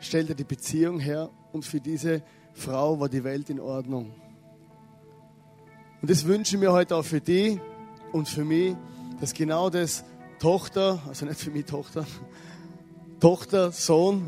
stellt 0.00 0.28
er 0.28 0.34
die 0.34 0.42
Beziehung 0.42 0.98
her 0.98 1.30
und 1.52 1.64
für 1.64 1.80
diese 1.80 2.22
Frau 2.52 2.98
war 2.98 3.08
die 3.08 3.22
Welt 3.22 3.48
in 3.48 3.60
Ordnung. 3.60 4.12
Und 6.00 6.10
das 6.10 6.26
wünsche 6.26 6.56
ich 6.56 6.60
mir 6.60 6.72
heute 6.72 6.96
auch 6.96 7.04
für 7.04 7.20
die 7.20 7.60
und 8.10 8.28
für 8.28 8.44
mich, 8.44 8.74
dass 9.20 9.32
genau 9.32 9.70
das 9.70 10.04
Tochter, 10.40 11.00
also 11.06 11.26
nicht 11.26 11.38
für 11.38 11.52
mich 11.52 11.66
Tochter, 11.66 12.04
Tochter, 13.20 13.70
Sohn 13.70 14.26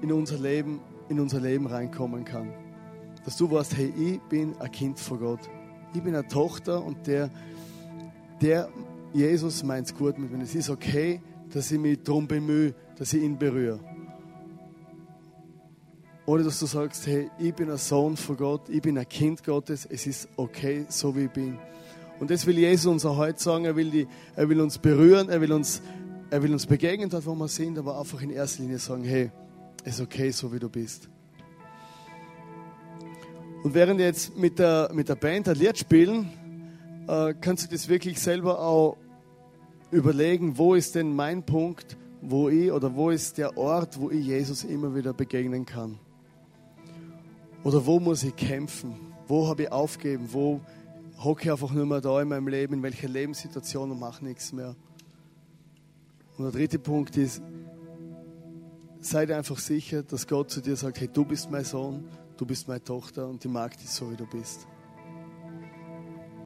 in 0.00 0.12
unser 0.12 0.38
Leben, 0.38 0.80
in 1.08 1.18
unser 1.18 1.40
Leben 1.40 1.66
reinkommen 1.66 2.24
kann. 2.24 2.54
Dass 3.24 3.36
du 3.36 3.50
weißt, 3.50 3.76
hey, 3.76 3.92
ich 3.96 4.20
bin 4.28 4.56
ein 4.60 4.70
Kind 4.70 5.00
von 5.00 5.18
Gott. 5.18 5.40
Ich 5.92 6.00
bin 6.00 6.14
eine 6.14 6.28
Tochter 6.28 6.84
und 6.84 7.08
der, 7.08 7.30
der 8.40 8.68
Jesus 9.12 9.62
meint 9.62 9.86
es 9.86 9.94
gut 9.94 10.18
mit 10.18 10.30
mir. 10.30 10.42
Es 10.42 10.54
ist 10.54 10.70
okay, 10.70 11.20
dass 11.52 11.70
ich 11.70 11.78
mich 11.78 12.02
darum 12.02 12.26
bemühe, 12.26 12.74
dass 12.96 13.12
ich 13.12 13.22
ihn 13.22 13.38
berühre. 13.38 13.80
Oder 16.26 16.44
dass 16.44 16.60
du 16.60 16.66
sagst, 16.66 17.06
hey, 17.06 17.30
ich 17.38 17.54
bin 17.54 17.70
ein 17.70 17.78
Sohn 17.78 18.16
von 18.16 18.36
Gott, 18.36 18.68
ich 18.68 18.82
bin 18.82 18.98
ein 18.98 19.08
Kind 19.08 19.42
Gottes, 19.42 19.86
es 19.90 20.06
ist 20.06 20.28
okay, 20.36 20.84
so 20.88 21.16
wie 21.16 21.24
ich 21.24 21.30
bin. 21.30 21.58
Und 22.20 22.30
das 22.30 22.44
will 22.46 22.58
Jesus 22.58 22.84
uns 22.84 23.06
auch 23.06 23.16
heute 23.16 23.40
sagen, 23.40 23.64
er 23.64 23.76
will, 23.76 23.90
die, 23.90 24.06
er 24.36 24.48
will 24.48 24.60
uns 24.60 24.76
berühren, 24.76 25.30
er 25.30 25.40
will 25.40 25.52
uns, 25.52 25.80
er 26.28 26.42
will 26.42 26.52
uns 26.52 26.66
begegnen 26.66 27.08
dort, 27.08 27.24
wo 27.24 27.34
wir 27.34 27.48
sind, 27.48 27.78
aber 27.78 27.98
einfach 27.98 28.20
in 28.20 28.30
erster 28.30 28.62
Linie 28.62 28.78
sagen, 28.78 29.04
hey, 29.04 29.30
es 29.84 29.94
ist 29.94 30.00
okay, 30.02 30.30
so 30.30 30.52
wie 30.52 30.58
du 30.58 30.68
bist. 30.68 31.08
Und 33.62 33.72
während 33.72 33.98
jetzt 33.98 34.36
mit 34.36 34.58
der, 34.58 34.90
mit 34.92 35.08
der 35.08 35.16
Band 35.16 35.48
ein 35.48 35.56
Lied 35.56 35.78
spielen, 35.78 36.30
äh, 37.08 37.34
kannst 37.40 37.64
du 37.64 37.68
das 37.70 37.88
wirklich 37.88 38.20
selber 38.20 38.60
auch 38.60 38.98
überlegen, 39.90 40.58
wo 40.58 40.74
ist 40.74 40.94
denn 40.94 41.14
mein 41.14 41.42
Punkt, 41.42 41.96
wo 42.20 42.48
ich 42.48 42.70
oder 42.70 42.94
wo 42.94 43.10
ist 43.10 43.38
der 43.38 43.56
Ort, 43.56 43.98
wo 43.98 44.10
ich 44.10 44.26
Jesus 44.26 44.64
immer 44.64 44.94
wieder 44.94 45.12
begegnen 45.12 45.64
kann. 45.64 45.98
Oder 47.64 47.84
wo 47.86 47.98
muss 47.98 48.22
ich 48.22 48.36
kämpfen? 48.36 48.94
Wo 49.26 49.48
habe 49.48 49.64
ich 49.64 49.72
aufgeben? 49.72 50.28
Wo 50.30 50.60
hocke 51.22 51.44
ich 51.44 51.50
einfach 51.50 51.72
nur 51.72 51.86
mehr 51.86 52.00
da 52.00 52.20
in 52.20 52.28
meinem 52.28 52.48
Leben? 52.48 52.74
In 52.74 52.82
welcher 52.82 53.08
Lebenssituation 53.08 53.90
und 53.90 53.98
mache 53.98 54.24
nichts 54.24 54.52
mehr? 54.52 54.76
Und 56.36 56.44
der 56.44 56.52
dritte 56.52 56.78
Punkt 56.78 57.16
ist, 57.16 57.42
sei 59.00 59.26
dir 59.26 59.36
einfach 59.36 59.58
sicher, 59.58 60.02
dass 60.02 60.26
Gott 60.26 60.50
zu 60.50 60.60
dir 60.60 60.76
sagt, 60.76 61.00
hey, 61.00 61.08
du 61.12 61.24
bist 61.24 61.50
mein 61.50 61.64
Sohn, 61.64 62.04
du 62.36 62.46
bist 62.46 62.68
meine 62.68 62.82
Tochter 62.82 63.26
und 63.28 63.44
ich 63.44 63.50
mag 63.50 63.76
dich 63.76 63.90
so, 63.90 64.10
wie 64.10 64.16
du 64.16 64.26
bist. 64.26 64.66